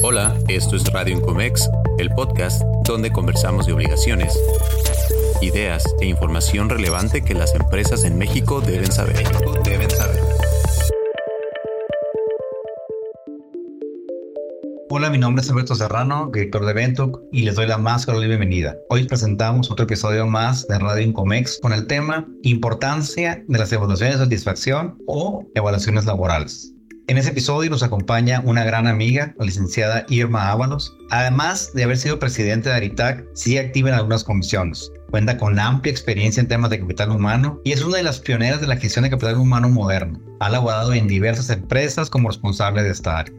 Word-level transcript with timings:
Hola, 0.00 0.38
esto 0.46 0.76
es 0.76 0.84
Radio 0.92 1.16
Incomex, 1.16 1.68
el 1.98 2.10
podcast 2.10 2.62
donde 2.84 3.10
conversamos 3.10 3.66
de 3.66 3.72
obligaciones, 3.72 4.38
ideas 5.42 5.82
e 6.00 6.06
información 6.06 6.68
relevante 6.68 7.22
que 7.22 7.34
las 7.34 7.52
empresas 7.56 8.04
en 8.04 8.16
México 8.16 8.60
deben 8.60 8.92
saber. 8.92 9.16
Deben 9.64 9.90
saber. 9.90 10.20
Hola, 14.88 15.10
mi 15.10 15.18
nombre 15.18 15.42
es 15.42 15.50
Alberto 15.50 15.74
Serrano, 15.74 16.30
director 16.32 16.64
de 16.64 16.74
Ventuc, 16.74 17.20
y 17.32 17.42
les 17.42 17.56
doy 17.56 17.66
la 17.66 17.78
más 17.78 18.06
cordial 18.06 18.28
bienvenida. 18.28 18.76
Hoy 18.90 19.04
presentamos 19.04 19.68
otro 19.68 19.84
episodio 19.84 20.28
más 20.28 20.66
de 20.68 20.78
Radio 20.78 21.04
Incomex 21.06 21.58
con 21.60 21.72
el 21.72 21.88
tema 21.88 22.24
Importancia 22.42 23.42
de 23.48 23.58
las 23.58 23.72
evaluaciones 23.72 24.18
de 24.18 24.24
satisfacción 24.24 24.96
o 25.08 25.44
evaluaciones 25.54 26.06
laborales. 26.06 26.72
En 27.08 27.16
ese 27.16 27.30
episodio 27.30 27.70
nos 27.70 27.82
acompaña 27.82 28.42
una 28.44 28.64
gran 28.64 28.86
amiga, 28.86 29.34
la 29.38 29.46
licenciada 29.46 30.04
Irma 30.10 30.50
Ábalos. 30.50 30.94
Además 31.08 31.72
de 31.72 31.84
haber 31.84 31.96
sido 31.96 32.18
presidente 32.18 32.68
de 32.68 32.74
Aritac, 32.74 33.24
sigue 33.32 33.60
activa 33.60 33.88
en 33.88 33.94
algunas 33.94 34.24
comisiones. 34.24 34.92
Cuenta 35.08 35.38
con 35.38 35.58
amplia 35.58 35.90
experiencia 35.90 36.42
en 36.42 36.48
temas 36.48 36.68
de 36.68 36.80
capital 36.80 37.10
humano 37.10 37.62
y 37.64 37.72
es 37.72 37.82
una 37.82 37.96
de 37.96 38.02
las 38.02 38.20
pioneras 38.20 38.60
de 38.60 38.66
la 38.66 38.76
gestión 38.76 39.04
de 39.04 39.10
capital 39.10 39.38
humano 39.38 39.70
moderno. 39.70 40.20
Ha 40.40 40.50
laborado 40.50 40.92
en 40.92 41.08
diversas 41.08 41.48
empresas 41.48 42.10
como 42.10 42.28
responsable 42.28 42.82
de 42.82 42.90
esta 42.90 43.20
área. 43.20 43.34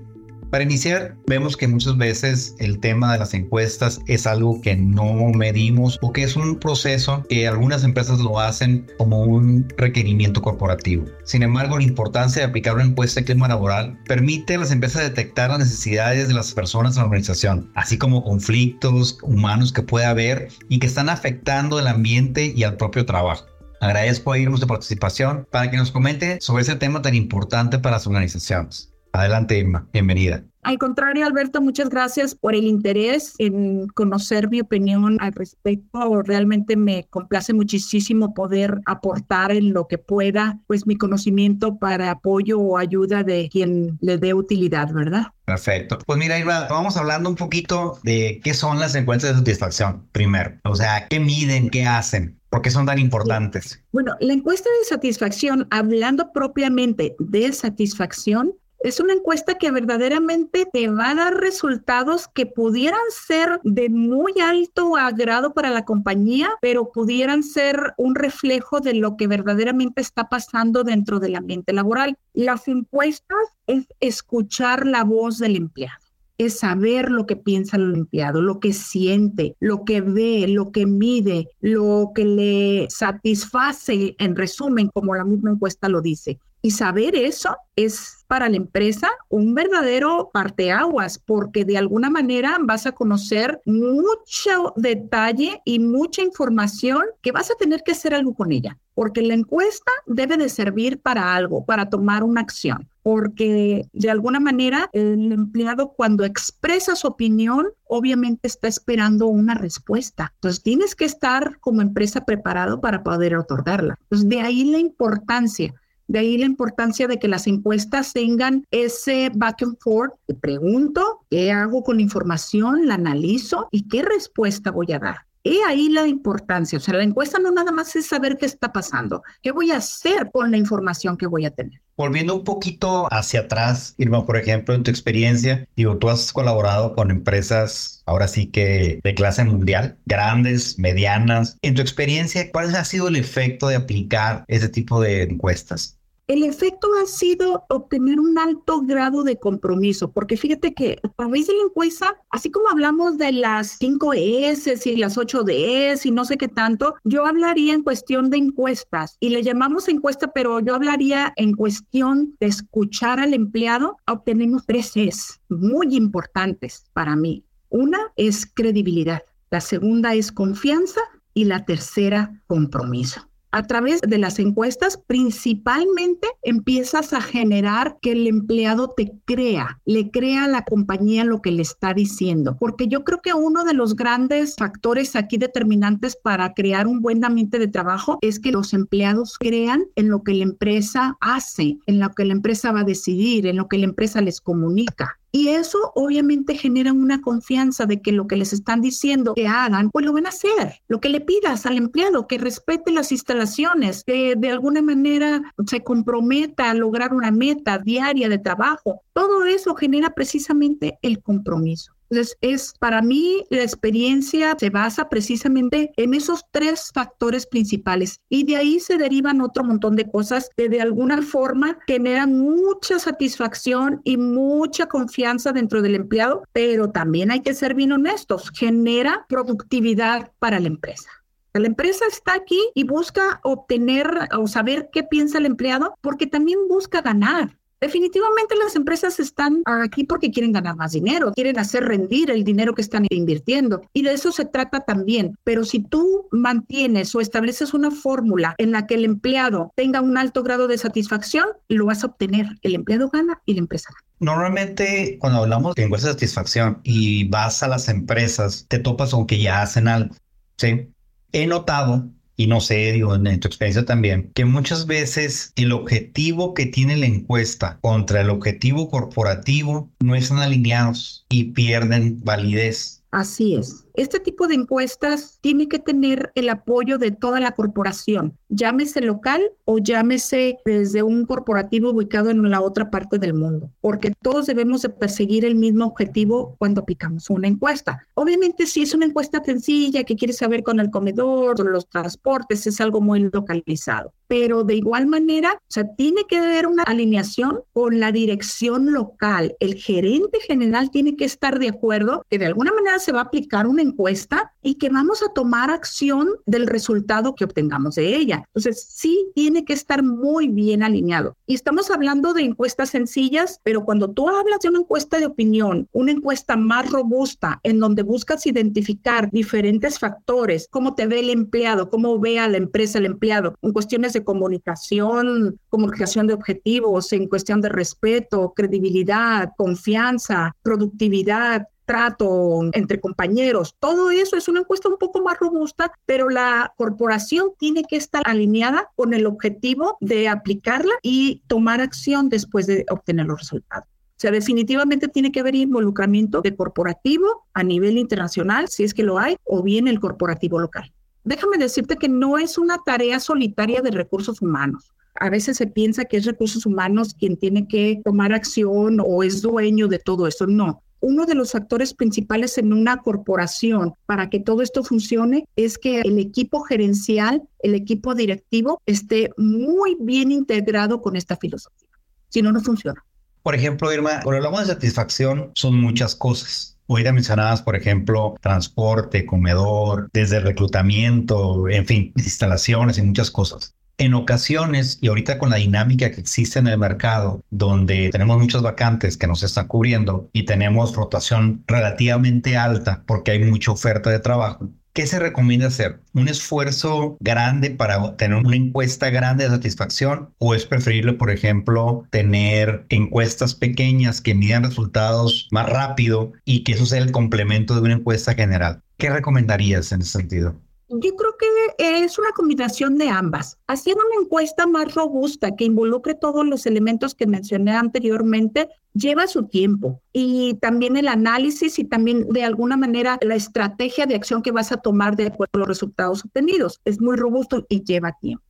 Para 0.50 0.64
iniciar, 0.64 1.16
vemos 1.28 1.56
que 1.56 1.68
muchas 1.68 1.96
veces 1.96 2.56
el 2.58 2.80
tema 2.80 3.14
de 3.14 3.20
las 3.20 3.36
encuestas 3.36 4.00
es 4.08 4.26
algo 4.26 4.62
que 4.62 4.76
no 4.76 5.14
medimos 5.30 6.00
o 6.02 6.12
que 6.12 6.24
es 6.24 6.36
un 6.36 6.58
proceso 6.58 7.24
que 7.30 7.48
algunas 7.48 7.84
empresas 7.84 8.18
lo 8.18 8.40
hacen 8.40 8.88
como 8.98 9.22
un 9.22 9.68
requerimiento 9.78 10.42
corporativo. 10.42 11.06
Sin 11.24 11.44
embargo, 11.44 11.78
la 11.78 11.84
importancia 11.84 12.42
de 12.42 12.48
aplicar 12.48 12.74
una 12.74 12.86
encuesta 12.86 13.20
de 13.20 13.28
clima 13.28 13.48
laboral 13.48 14.00
permite 14.08 14.56
a 14.56 14.60
las 14.60 14.72
empresas 14.72 15.04
detectar 15.04 15.52
las 15.52 15.60
necesidades 15.60 16.28
de 16.28 16.34
las 16.34 16.52
personas 16.54 16.96
en 16.96 17.02
la 17.02 17.06
organización, 17.06 17.72
así 17.76 18.00
como 18.00 18.24
conflictos 18.24 19.20
humanos 19.22 19.72
que 19.72 19.84
puede 19.84 20.08
haber 20.08 20.48
y 20.68 20.80
que 20.80 20.88
están 20.88 21.10
afectando 21.10 21.78
el 21.78 21.86
ambiente 21.86 22.54
y 22.56 22.64
al 22.64 22.76
propio 22.76 23.06
trabajo. 23.06 23.46
Agradezco 23.82 24.32
a 24.32 24.40
Irma 24.40 24.58
su 24.58 24.66
participación 24.66 25.48
para 25.52 25.70
que 25.70 25.78
nos 25.78 25.92
comente 25.92 26.40
sobre 26.42 26.64
ese 26.64 26.76
tema 26.76 27.04
tan 27.04 27.14
importante 27.14 27.78
para 27.78 27.98
las 27.98 28.08
organizaciones. 28.08 28.90
Adelante, 29.14 29.58
Irma. 29.58 29.88
Bienvenida. 29.92 30.44
Al 30.62 30.78
contrario, 30.78 31.26
Alberto, 31.26 31.62
muchas 31.62 31.90
gracias 31.90 32.36
por 32.36 32.54
el 32.54 32.66
interés 32.66 33.34
en 33.38 33.88
conocer 33.88 34.50
mi 34.50 34.60
opinión 34.60 35.18
al 35.22 35.32
respecto. 35.32 36.22
Realmente 36.22 36.76
me 36.76 37.06
complace 37.10 37.54
muchísimo 37.54 38.34
poder 38.34 38.82
aportar 38.86 39.52
en 39.52 39.72
lo 39.74 39.88
que 39.88 39.98
pueda, 39.98 40.60
pues 40.68 40.86
mi 40.86 40.98
conocimiento 40.98 41.78
para 41.78 42.12
apoyo 42.12 42.60
o 42.60 42.78
ayuda 42.78 43.24
de 43.24 43.48
quien 43.50 43.98
le 44.02 44.18
dé 44.18 44.34
utilidad, 44.34 44.92
¿verdad? 44.94 45.28
Perfecto. 45.46 45.98
Pues 46.06 46.20
mira, 46.20 46.38
Irma, 46.38 46.68
vamos 46.70 46.98
hablando 46.98 47.30
un 47.30 47.36
poquito 47.36 47.98
de 48.04 48.42
qué 48.44 48.54
son 48.54 48.80
las 48.80 48.96
encuestas 48.96 49.32
de 49.32 49.38
satisfacción 49.38 50.08
primero. 50.12 50.60
O 50.66 50.76
sea, 50.76 51.08
qué 51.08 51.22
miden, 51.22 51.70
qué 51.70 51.86
hacen. 51.86 52.38
¿Por 52.50 52.64
qué 52.64 52.72
son 52.72 52.88
tan 52.88 52.98
importantes? 52.98 53.84
Bueno, 53.92 54.16
la 54.20 54.34
encuesta 54.34 54.68
de 54.80 54.86
satisfacción, 54.86 55.68
hablando 55.70 56.32
propiamente 56.34 57.16
de 57.20 57.54
satisfacción, 57.54 58.54
es 58.82 59.00
una 59.00 59.14
encuesta 59.14 59.56
que 59.56 59.72
verdaderamente 59.72 60.66
te 60.72 60.88
va 60.88 61.10
a 61.10 61.16
dar 61.16 61.34
resultados 61.36 62.28
que 62.28 62.46
pudieran 62.46 63.00
ser 63.10 63.60
de 63.64 63.90
muy 63.90 64.34
alto 64.42 64.96
agrado 64.96 65.54
para 65.54 65.70
la 65.70 65.84
compañía, 65.84 66.50
pero 66.62 66.92
pudieran 66.92 67.44
ser 67.44 67.94
un 67.98 68.16
reflejo 68.16 68.80
de 68.80 68.94
lo 68.94 69.18
que 69.18 69.28
verdaderamente 69.28 70.02
está 70.02 70.30
pasando 70.30 70.84
dentro 70.84 71.20
del 71.20 71.36
ambiente 71.36 71.74
laboral. 71.74 72.18
Las 72.34 72.68
encuestas 72.68 73.38
es 73.68 73.86
escuchar 74.00 74.86
la 74.86 75.04
voz 75.04 75.38
del 75.40 75.56
empleado 75.58 76.10
es 76.40 76.60
saber 76.60 77.12
lo 77.12 77.26
que 77.26 77.36
piensa 77.36 77.76
el 77.76 77.94
empleado, 77.94 78.42
lo 78.42 78.62
que 78.62 78.72
siente, 78.72 79.58
lo 79.60 79.84
que 79.84 80.00
ve, 80.00 80.48
lo 80.48 80.72
que 80.72 80.86
mide, 80.86 81.50
lo 81.60 82.14
que 82.16 82.24
le 82.24 82.88
satisface, 82.90 84.16
en 84.18 84.38
resumen, 84.38 84.88
como 84.88 85.16
la 85.16 85.26
misma 85.26 85.52
encuesta 85.52 85.90
lo 85.90 86.02
dice. 86.02 86.40
Y 86.62 86.72
saber 86.72 87.16
eso 87.16 87.56
es 87.78 88.26
para 88.28 88.50
la 88.50 88.58
empresa 88.58 89.10
un 89.30 89.54
verdadero 89.54 90.30
parteaguas, 90.34 91.18
porque 91.18 91.64
de 91.64 91.78
alguna 91.78 92.10
manera 92.10 92.58
vas 92.62 92.86
a 92.86 92.92
conocer 92.92 93.62
mucho 93.66 94.74
detalle 94.76 95.62
y 95.64 95.80
mucha 95.80 96.22
información 96.22 97.02
que 97.22 97.32
vas 97.32 97.50
a 97.50 97.56
tener 97.56 97.82
que 97.84 97.94
hacer 97.94 98.14
algo 98.14 98.34
con 98.34 98.52
ella, 98.52 98.78
porque 98.94 99.22
la 99.22 99.36
encuesta 99.36 99.92
debe 100.06 100.36
de 100.36 100.50
servir 100.50 101.02
para 101.02 101.34
algo, 101.34 101.66
para 101.66 101.90
tomar 101.90 102.24
una 102.24 102.42
acción, 102.42 102.90
porque 103.04 103.88
de 103.94 104.10
alguna 104.12 104.42
manera 104.42 104.90
el 104.92 105.32
empleado 105.32 105.94
cuando 105.94 106.26
expresa 106.26 106.98
su 106.98 107.08
opinión, 107.08 107.70
obviamente 107.86 108.48
está 108.50 108.68
esperando 108.68 109.28
una 109.28 109.56
respuesta. 109.56 110.34
Entonces 110.36 110.62
tienes 110.62 110.94
que 110.94 111.06
estar 111.06 111.58
como 111.62 111.82
empresa 111.82 112.26
preparado 112.26 112.82
para 112.82 113.02
poder 113.02 113.38
otorgarla. 113.38 113.98
Entonces 114.04 114.28
de 114.28 114.42
ahí 114.42 114.66
la 114.66 114.80
importancia 114.80 115.74
de 116.10 116.20
ahí 116.20 116.38
la 116.38 116.48
importancia 116.48 117.08
de 117.08 117.20
que 117.20 117.28
las 117.28 117.46
encuestas 117.46 118.14
tengan 118.14 118.66
ese 118.72 119.32
back 119.34 119.62
and 119.62 119.78
forth. 119.80 120.14
Te 120.26 120.34
pregunto, 120.34 121.20
¿qué 121.30 121.52
hago 121.52 121.84
con 121.84 121.98
la 121.98 122.02
información? 122.02 122.88
¿La 122.88 122.96
analizo? 122.96 123.70
¿Y 123.72 123.88
qué 123.88 124.02
respuesta 124.02 124.72
voy 124.72 124.92
a 124.92 125.00
dar? 125.00 125.18
He 125.44 125.64
ahí 125.64 125.88
la 125.88 126.08
importancia. 126.08 126.80
O 126.80 126.82
sea, 126.82 126.96
la 126.96 127.04
encuesta 127.04 127.38
no 127.40 127.52
nada 127.52 127.72
más 127.72 127.96
es 127.96 128.08
saber 128.08 128.38
qué 128.38 128.48
está 128.48 128.74
pasando. 128.74 129.22
¿Qué 129.42 129.52
voy 129.52 129.72
a 129.72 129.78
hacer 129.78 130.32
con 130.34 130.52
la 130.52 130.58
información 130.58 131.16
que 131.16 131.28
voy 131.28 131.46
a 131.46 131.52
tener? 131.52 131.80
Volviendo 131.96 132.36
un 132.36 132.44
poquito 132.44 133.08
hacia 133.12 133.42
atrás, 133.42 133.94
Irma, 133.98 134.26
por 134.26 134.38
ejemplo, 134.38 134.74
en 134.74 134.84
tu 134.84 134.90
experiencia, 134.90 135.68
digo, 135.76 135.98
tú 135.98 136.10
has 136.10 136.34
colaborado 136.34 136.96
con 136.96 137.12
empresas 137.12 138.02
ahora 138.06 138.28
sí 138.28 138.48
que 138.48 139.00
de 139.04 139.14
clase 139.14 139.44
mundial, 139.44 139.98
grandes, 140.06 140.80
medianas. 140.80 141.58
En 141.62 141.76
tu 141.76 141.82
experiencia, 141.82 142.52
¿cuál 142.52 142.76
ha 142.76 142.84
sido 142.84 143.10
el 143.10 143.16
efecto 143.16 143.68
de 143.68 143.76
aplicar 143.76 144.44
ese 144.48 144.70
tipo 144.70 145.00
de 145.00 145.24
encuestas? 145.24 145.99
El 146.30 146.44
efecto 146.44 146.90
ha 147.02 147.08
sido 147.08 147.66
obtener 147.70 148.20
un 148.20 148.38
alto 148.38 148.82
grado 148.82 149.24
de 149.24 149.40
compromiso, 149.40 150.12
porque 150.12 150.38
fíjate 150.38 150.76
que 150.76 151.00
a 151.02 151.08
través 151.08 151.48
de 151.48 151.54
la 151.56 151.64
encuesta, 151.64 152.22
así 152.30 152.52
como 152.52 152.70
hablamos 152.70 153.18
de 153.18 153.32
las 153.32 153.80
5 153.80 154.14
S 154.14 154.80
y 154.86 154.96
las 154.98 155.18
8 155.18 155.44
Ds 155.44 156.06
y 156.06 156.12
no 156.12 156.26
sé 156.26 156.38
qué 156.38 156.48
tanto, 156.48 156.94
yo 157.04 157.26
hablaría 157.26 157.74
en 157.74 157.82
cuestión 157.82 158.30
de 158.30 158.38
encuestas 158.38 159.18
y 159.20 159.30
le 159.30 159.42
llamamos 159.42 159.88
encuesta, 159.88 160.32
pero 160.32 160.60
yo 160.60 160.76
hablaría 160.76 161.34
en 161.36 161.54
cuestión 161.54 162.36
de 162.40 162.46
escuchar 162.46 163.20
al 163.20 163.34
empleado. 163.34 163.98
Obtenemos 164.06 164.68
tres 164.68 164.92
Es 164.98 165.42
muy 165.50 165.96
importantes 165.96 166.86
para 166.94 167.16
mí. 167.16 167.44
Una 167.70 168.14
es 168.18 168.46
credibilidad, 168.46 169.24
la 169.50 169.62
segunda 169.62 170.14
es 170.14 170.32
confianza 170.32 171.02
y 171.34 171.46
la 171.46 171.66
tercera 171.66 172.40
compromiso 172.46 173.29
a 173.52 173.64
través 173.64 174.02
de 174.02 174.18
las 174.18 174.40
encuestas, 174.40 174.98
principalmente 174.98 176.28
empiezas 176.44 177.14
a 177.14 177.22
generar 177.22 177.98
que 178.02 178.12
el 178.12 178.28
empleado 178.28 178.90
te 178.96 179.12
crea, 179.26 179.80
le 179.86 180.12
crea 180.12 180.46
a 180.46 180.48
la 180.48 180.64
compañía 180.64 181.24
lo 181.24 181.42
que 181.42 181.52
le 181.52 181.62
está 181.62 181.94
diciendo, 181.94 182.58
porque 182.60 182.88
yo 182.88 183.04
creo 183.04 183.22
que 183.22 183.34
uno 183.34 183.64
de 183.64 183.74
los 183.74 183.96
grandes 183.96 184.56
factores 184.56 185.16
aquí 185.16 185.38
determinantes 185.38 186.16
para 186.16 186.54
crear 186.54 186.88
un 186.88 187.02
buen 187.02 187.24
ambiente 187.24 187.60
de 187.60 187.68
trabajo 187.68 188.20
es 188.22 188.40
que 188.40 188.52
los 188.52 188.74
empleados 188.74 189.38
crean 189.40 189.86
en 189.96 190.10
lo 190.10 190.24
que 190.24 190.34
la 190.34 190.44
empresa 190.44 191.18
hace, 191.20 191.78
en 191.86 192.00
lo 192.00 192.10
que 192.12 192.26
la 192.26 192.34
empresa 192.34 192.72
va 192.72 192.82
a 192.82 192.86
decidir, 192.86 193.48
en 193.48 193.58
lo 193.58 193.68
que 193.68 193.78
la 193.78 193.86
empresa 193.86 194.22
les 194.22 194.42
comunica. 194.42 195.20
Y 195.32 195.50
eso 195.50 195.92
obviamente 195.96 196.56
genera 196.56 196.92
una 196.92 197.22
confianza 197.22 197.86
de 197.86 198.02
que 198.02 198.12
lo 198.12 198.28
que 198.28 198.36
les 198.36 198.54
están 198.54 198.82
diciendo 198.82 199.34
que 199.36 199.48
hagan, 199.48 199.92
pues 199.92 200.06
lo 200.06 200.14
van 200.14 200.26
a 200.26 200.30
hacer. 200.30 200.82
Lo 200.88 201.00
que 201.00 201.10
le 201.10 201.22
pidas 201.22 201.66
al 201.66 201.78
empleado, 201.78 202.28
que 202.28 202.38
respete 202.38 202.92
las 202.92 203.12
instalaciones, 203.12 204.04
que 204.04 204.36
de 204.36 204.50
alguna 204.50 204.82
manera 204.82 205.42
se 205.68 205.84
comprometa 205.84 206.72
a 206.72 206.74
lograr 206.74 207.14
una 207.14 207.32
meta 207.32 207.78
diaria 207.78 208.28
de 208.28 208.40
trabajo, 208.40 209.02
todo 209.14 209.46
eso 209.46 209.76
genera 209.76 210.10
precisamente 210.16 210.98
el 211.02 211.22
compromiso. 211.22 211.94
Entonces, 212.10 212.38
es 212.42 212.74
para 212.80 213.02
mí 213.02 213.44
la 213.50 213.62
experiencia 213.62 214.56
se 214.60 214.70
basa 214.70 215.10
precisamente 215.10 215.92
en 215.96 216.14
esos 216.14 216.44
tres 216.52 216.92
factores 216.94 217.46
principales 217.46 218.20
y 218.30 218.46
de 218.46 218.56
ahí 218.56 218.80
se 218.80 218.98
derivan 218.98 219.42
otro 219.42 219.64
montón 219.64 219.96
de 219.96 220.10
cosas 220.10 220.50
que 220.58 220.70
de 220.70 220.82
alguna 220.82 221.22
forma 221.22 221.78
generan 221.88 222.38
mucha 222.38 222.98
satisfacción 222.98 224.02
y 224.04 224.18
mucha 224.18 224.88
confianza 224.88 225.52
dentro 225.52 225.82
del 225.82 225.96
empleado, 225.96 226.44
pero 226.52 226.90
también 226.90 227.32
hay 227.32 227.42
que 227.42 227.54
ser 227.54 227.76
bien 227.76 227.92
honestos, 227.92 228.52
genera 228.56 229.26
productividad 229.30 230.32
para 230.40 230.60
la 230.60 230.68
empresa. 230.68 231.10
La 231.54 231.68
empresa 231.68 232.06
está 232.08 232.34
aquí 232.36 232.60
y 232.74 232.84
busca 232.84 233.40
obtener 233.44 234.08
o 234.38 234.48
saber 234.48 234.90
qué 234.92 235.04
piensa 235.04 235.40
el 235.40 235.46
empleado 235.46 235.96
porque 236.02 236.28
también 236.28 236.60
busca 236.68 237.02
ganar. 237.02 237.59
Definitivamente 237.82 238.56
las 238.56 238.76
empresas 238.76 239.20
están 239.20 239.62
aquí 239.66 240.04
porque 240.04 240.32
quieren 240.32 240.52
ganar 240.52 240.76
más 240.76 240.92
dinero, 240.92 241.32
quieren 241.34 241.58
hacer 241.60 241.86
rendir 241.86 242.30
el 242.30 242.44
dinero 242.44 242.76
que 242.76 242.82
están 242.82 243.06
invirtiendo 243.10 243.82
y 243.94 244.04
de 244.04 244.14
eso 244.14 244.32
se 244.32 244.46
trata 244.46 244.82
también. 244.82 245.38
Pero 245.44 245.64
si 245.64 245.80
tú 245.80 246.28
mantienes 246.32 247.16
o 247.16 247.22
estableces 247.22 247.74
una 247.74 247.92
fórmula 247.92 248.56
en 248.58 248.72
la 248.72 248.86
que 248.86 248.96
el 248.96 249.06
empleado 249.06 249.72
tenga 249.76 250.02
un 250.02 250.18
alto 250.18 250.44
grado 250.44 250.68
de 250.68 250.78
satisfacción, 250.78 251.46
lo 251.70 251.86
vas 251.86 252.04
a 252.04 252.08
obtener. 252.08 252.48
El 252.62 252.76
empleado 252.76 253.10
gana 253.10 253.42
y 253.46 253.54
la 253.54 253.60
empresa 253.60 253.90
gana. 253.94 254.06
Normalmente 254.20 255.18
cuando 255.20 255.40
hablamos 255.40 255.76
de 255.76 255.98
satisfacción 255.98 256.82
y 256.84 257.30
vas 257.30 257.64
a 257.64 257.70
las 257.70 257.88
empresas, 257.88 258.66
te 258.68 258.80
topas 258.80 259.12
con 259.12 259.26
que 259.26 259.40
ya 259.40 259.62
hacen 259.62 259.88
algo. 259.88 260.14
¿sí? 260.58 260.90
He 261.32 261.48
notado 261.48 262.10
y 262.40 262.48
no 262.48 262.62
sé, 262.62 262.94
digo, 262.94 263.16
en 263.16 263.40
tu 263.42 263.50
experiencia 263.50 263.84
también, 263.84 264.32
que 264.34 264.46
muchas 264.46 264.86
veces 264.86 265.52
el 265.58 265.74
objetivo 265.74 266.54
que 266.54 266.68
tiene 266.68 266.96
la 266.96 267.06
encuesta 267.06 267.80
contra 267.82 268.22
el 268.22 268.30
objetivo 268.30 268.90
corporativo 268.90 269.92
no 270.00 270.16
están 270.16 270.38
alineados 270.38 271.26
y 271.28 271.52
pierden 271.52 272.24
validez. 272.24 273.04
Así 273.12 273.56
es. 273.56 273.84
Este 274.00 274.22
tipo 274.22 274.48
de 274.48 274.56
encuestas 274.56 275.40
tiene 275.42 275.68
que 275.68 275.78
tener 275.78 276.32
el 276.36 276.48
apoyo 276.48 276.98
de 276.98 277.12
toda 277.12 277.42
la 277.42 277.52
corporación, 277.52 278.38
llámese 278.48 279.02
local 279.02 279.42
o 279.66 279.78
llámese 279.78 280.58
desde 280.64 281.04
un 281.04 281.26
corporativo 281.26 281.90
ubicado 281.90 282.30
en 282.30 282.50
la 282.50 282.62
otra 282.62 282.90
parte 282.92 283.20
del 283.20 283.34
mundo, 283.34 283.70
porque 283.82 284.14
todos 284.22 284.46
debemos 284.46 284.84
de 284.84 284.90
perseguir 284.90 285.44
el 285.44 285.56
mismo 285.56 285.86
objetivo 285.86 286.56
cuando 286.60 286.80
aplicamos 286.80 287.30
una 287.30 287.50
encuesta. 287.50 288.08
Obviamente 288.14 288.68
si 288.68 288.84
es 288.84 288.94
una 288.94 289.06
encuesta 289.06 289.44
sencilla 289.44 290.06
que 290.06 290.16
quiere 290.16 290.32
saber 290.32 290.64
con 290.64 290.80
el 290.80 290.92
comedor, 290.92 291.60
los 291.60 291.90
transportes, 291.90 292.68
es 292.68 292.80
algo 292.80 293.02
muy 293.02 293.30
localizado, 293.34 294.14
pero 294.30 294.64
de 294.64 294.76
igual 294.76 295.08
manera, 295.08 295.56
o 295.56 295.66
sea, 295.68 295.84
tiene 295.98 296.22
que 296.26 296.38
haber 296.38 296.68
una 296.68 296.84
alineación 296.84 297.64
con 297.74 298.00
la 298.00 298.14
dirección 298.14 298.94
local. 298.94 299.58
El 299.60 299.76
gerente 299.76 300.40
general 300.40 300.90
tiene 300.90 301.18
que 301.18 301.26
estar 301.26 301.60
de 301.60 301.68
acuerdo 301.68 302.26
que 302.30 302.40
de 302.40 302.46
alguna 302.46 302.72
manera 302.72 302.98
se 303.00 303.12
va 303.12 303.20
a 303.20 303.24
aplicar 303.24 303.68
una 303.68 303.89
encuesta 303.90 304.54
y 304.62 304.76
que 304.76 304.90
vamos 304.90 305.24
a 305.24 305.34
tomar 305.34 305.70
acción 305.70 306.28
del 306.46 306.68
resultado 306.68 307.36
que 307.36 307.44
obtengamos 307.44 307.96
de 307.96 308.16
ella. 308.16 308.44
Entonces, 308.48 308.86
sí 308.90 309.32
tiene 309.36 309.66
que 309.66 309.74
estar 309.74 310.04
muy 310.04 310.48
bien 310.48 310.84
alineado. 310.84 311.36
Y 311.46 311.56
estamos 311.56 311.90
hablando 311.92 312.34
de 312.34 312.44
encuestas 312.44 312.90
sencillas, 312.90 313.60
pero 313.64 313.84
cuando 313.84 314.12
tú 314.12 314.30
hablas 314.30 314.60
de 314.62 314.70
una 314.70 314.80
encuesta 314.80 315.20
de 315.20 315.26
opinión, 315.26 315.88
una 315.92 316.12
encuesta 316.12 316.56
más 316.56 316.90
robusta, 316.92 317.60
en 317.64 317.80
donde 317.80 318.04
buscas 318.04 318.46
identificar 318.46 319.30
diferentes 319.32 320.00
factores, 320.00 320.68
cómo 320.70 320.96
te 320.96 321.08
ve 321.08 321.20
el 321.20 321.30
empleado, 321.30 321.90
cómo 321.90 322.20
ve 322.20 322.40
a 322.40 322.48
la 322.48 322.58
empresa 322.58 323.00
el 323.00 323.06
empleado, 323.06 323.56
en 323.62 323.74
cuestiones 323.74 324.14
de 324.14 324.24
comunicación, 324.24 325.60
comunicación 325.70 326.28
de 326.28 326.34
objetivos, 326.34 327.12
en 327.14 327.28
cuestión 327.28 327.62
de 327.62 327.70
respeto, 327.70 328.54
credibilidad, 328.56 329.52
confianza, 329.58 330.56
productividad, 330.62 331.68
trato 331.90 332.70
entre 332.74 333.02
compañeros, 333.02 333.76
todo 333.80 334.12
eso 334.12 334.38
es 334.38 334.48
una 334.48 334.60
encuesta 334.60 334.90
un 334.90 335.00
poco 335.00 335.24
más 335.24 335.40
robusta, 335.40 335.92
pero 336.06 336.30
la 336.30 336.72
corporación 336.78 337.48
tiene 337.58 337.84
que 337.84 337.96
estar 337.96 338.22
alineada 338.28 338.92
con 338.96 339.16
el 339.16 339.26
objetivo 339.26 339.98
de 340.00 340.28
aplicarla 340.28 340.94
y 341.02 341.42
tomar 341.48 341.82
acción 341.82 342.30
después 342.30 342.68
de 342.68 342.86
obtener 342.92 343.26
los 343.26 343.40
resultados. 343.40 343.88
O 343.88 344.20
sea, 344.20 344.30
definitivamente 344.30 345.08
tiene 345.08 345.32
que 345.32 345.40
haber 345.40 345.56
involucramiento 345.56 346.42
de 346.42 346.56
corporativo 346.56 347.48
a 347.56 347.64
nivel 347.64 347.98
internacional, 347.98 348.68
si 348.68 348.84
es 348.84 348.94
que 348.94 349.02
lo 349.02 349.18
hay, 349.18 349.38
o 349.44 349.64
bien 349.64 349.88
el 349.88 350.00
corporativo 350.00 350.60
local. 350.60 350.94
Déjame 351.24 351.58
decirte 351.58 351.96
que 351.96 352.08
no 352.08 352.38
es 352.38 352.60
una 352.60 352.78
tarea 352.86 353.20
solitaria 353.20 353.82
de 353.82 353.90
recursos 353.90 354.44
humanos. 354.44 354.94
A 355.16 355.32
veces 355.32 355.58
se 355.58 355.66
piensa 355.66 356.06
que 356.06 356.18
es 356.18 356.26
recursos 356.26 356.68
humanos 356.68 357.16
quien 357.16 357.36
tiene 357.36 357.68
que 357.68 358.00
tomar 358.06 358.32
acción 358.32 359.00
o 359.04 359.24
es 359.24 359.42
dueño 359.42 359.88
de 359.88 359.98
todo 359.98 360.28
esto. 360.28 360.46
No, 360.46 360.84
uno 361.02 361.26
de 361.26 361.36
los 361.36 361.52
factores 361.52 361.94
principales 361.94 362.58
en 362.58 362.74
una 362.74 362.98
corporación 362.98 363.94
para 364.06 364.30
que 364.30 364.40
todo 364.40 364.62
esto 364.62 364.84
funcione 364.84 365.46
es 365.56 365.78
que 365.78 366.02
el 366.02 366.20
equipo 366.20 366.62
gerencial, 366.62 367.44
el 367.60 367.76
equipo 367.76 368.16
directivo 368.16 368.82
esté 368.86 369.32
muy 369.38 369.98
bien 370.00 370.32
integrado 370.32 371.02
con 371.02 371.16
esta 371.16 371.38
filosofía. 371.38 371.90
Si 372.30 372.42
no, 372.42 372.52
no 372.52 372.62
funciona. 372.62 373.04
Por 373.44 373.56
ejemplo, 373.56 373.92
Irma, 373.92 374.20
cuando 374.24 374.38
hablamos 374.38 374.68
de 374.68 374.74
satisfacción, 374.74 375.52
son 375.56 375.80
muchas 375.80 376.16
cosas. 376.16 376.78
Ahorita 376.88 377.12
mencionabas, 377.14 377.62
por 377.62 377.76
ejemplo, 377.76 378.36
transporte, 378.42 379.26
comedor, 379.26 380.10
desde 380.12 380.40
reclutamiento, 380.40 381.70
en 381.70 381.86
fin, 381.86 382.14
instalaciones 382.16 382.98
y 382.98 383.04
muchas 383.04 383.32
cosas 383.32 383.76
en 384.00 384.14
ocasiones, 384.14 384.98
y 385.02 385.10
ahorita 385.10 385.38
con 385.38 385.50
la 385.50 385.58
dinámica 385.58 386.10
que 386.10 386.22
existe 386.22 386.58
en 386.58 386.68
el 386.68 386.80
mercado, 386.80 387.44
donde 387.52 388.10
tenemos 388.10 388.40
muchas 388.40 388.62
vacantes 388.62 389.18
que 389.18 389.28
nos 389.28 389.44
están 389.44 389.68
cubriendo 389.68 390.30
y 390.34 390.44
tenemos 390.44 390.96
rotación 390.96 391.64
relativamente 391.68 392.58
alta 392.58 393.04
porque 393.06 393.32
hay 393.32 393.44
mucha 393.44 393.72
oferta 393.72 394.10
de 394.10 394.20
trabajo, 394.20 394.70
¿qué 394.94 395.06
se 395.06 395.20
recomienda 395.20 395.68
hacer? 395.68 396.02
¿Un 396.14 396.30
esfuerzo 396.30 397.18
grande 397.20 397.72
para 397.72 398.16
tener 398.16 398.38
una 398.38 398.56
encuesta 398.56 399.10
grande 399.10 399.44
de 399.44 399.50
satisfacción 399.50 400.34
o 400.38 400.56
es 400.56 400.66
preferible, 400.66 401.14
por 401.14 401.30
ejemplo, 401.30 402.06
tener 402.10 402.86
encuestas 402.90 403.54
pequeñas 403.54 404.22
que 404.22 404.34
midan 404.34 404.64
resultados 404.64 405.50
más 405.52 405.70
rápido 405.70 406.32
y 406.46 406.64
que 406.64 406.72
eso 406.72 406.86
sea 406.86 407.00
el 407.00 407.12
complemento 407.12 407.76
de 407.76 407.82
una 407.82 407.94
encuesta 407.96 408.34
general? 408.34 408.82
¿Qué 408.98 409.10
recomendarías 409.10 409.92
en 409.92 410.02
ese 410.02 410.20
sentido? 410.20 410.60
Yo 410.92 411.16
creo 411.16 411.36
que 411.38 412.04
es 412.04 412.18
una 412.18 412.32
combinación 412.32 412.98
de 412.98 413.10
ambas. 413.10 413.60
Haciendo 413.68 414.04
una 414.08 414.24
encuesta 414.24 414.66
más 414.66 414.96
robusta 414.96 415.56
que 415.56 415.66
involucre 415.66 416.16
todos 416.16 416.46
los 416.48 416.66
elementos 416.66 417.14
que 417.14 417.28
mencioné 417.28 417.74
anteriormente 417.74 418.70
lleva 418.94 419.28
su 419.28 419.48
tiempo 419.48 420.02
y 420.14 420.56
también 420.56 420.98
el 420.98 421.08
análisis 421.08 421.78
y 421.78 421.84
también 421.84 422.28
de 422.30 422.44
alguna 422.44 422.76
manera 422.76 423.20
la 423.22 423.36
estrategia 423.36 424.08
de 424.08 424.16
acción 424.16 424.42
que 424.42 424.52
vas 424.52 424.72
a 424.72 424.78
tomar 424.78 425.16
de 425.16 425.28
acuerdo 425.28 425.52
a 425.54 425.58
los 425.60 425.68
resultados 425.68 426.26
obtenidos. 426.26 426.82
Es 426.86 427.00
muy 427.00 427.16
robusto 427.18 427.68
y 427.70 427.84
lleva 427.84 428.18
tiempo. 428.20 428.49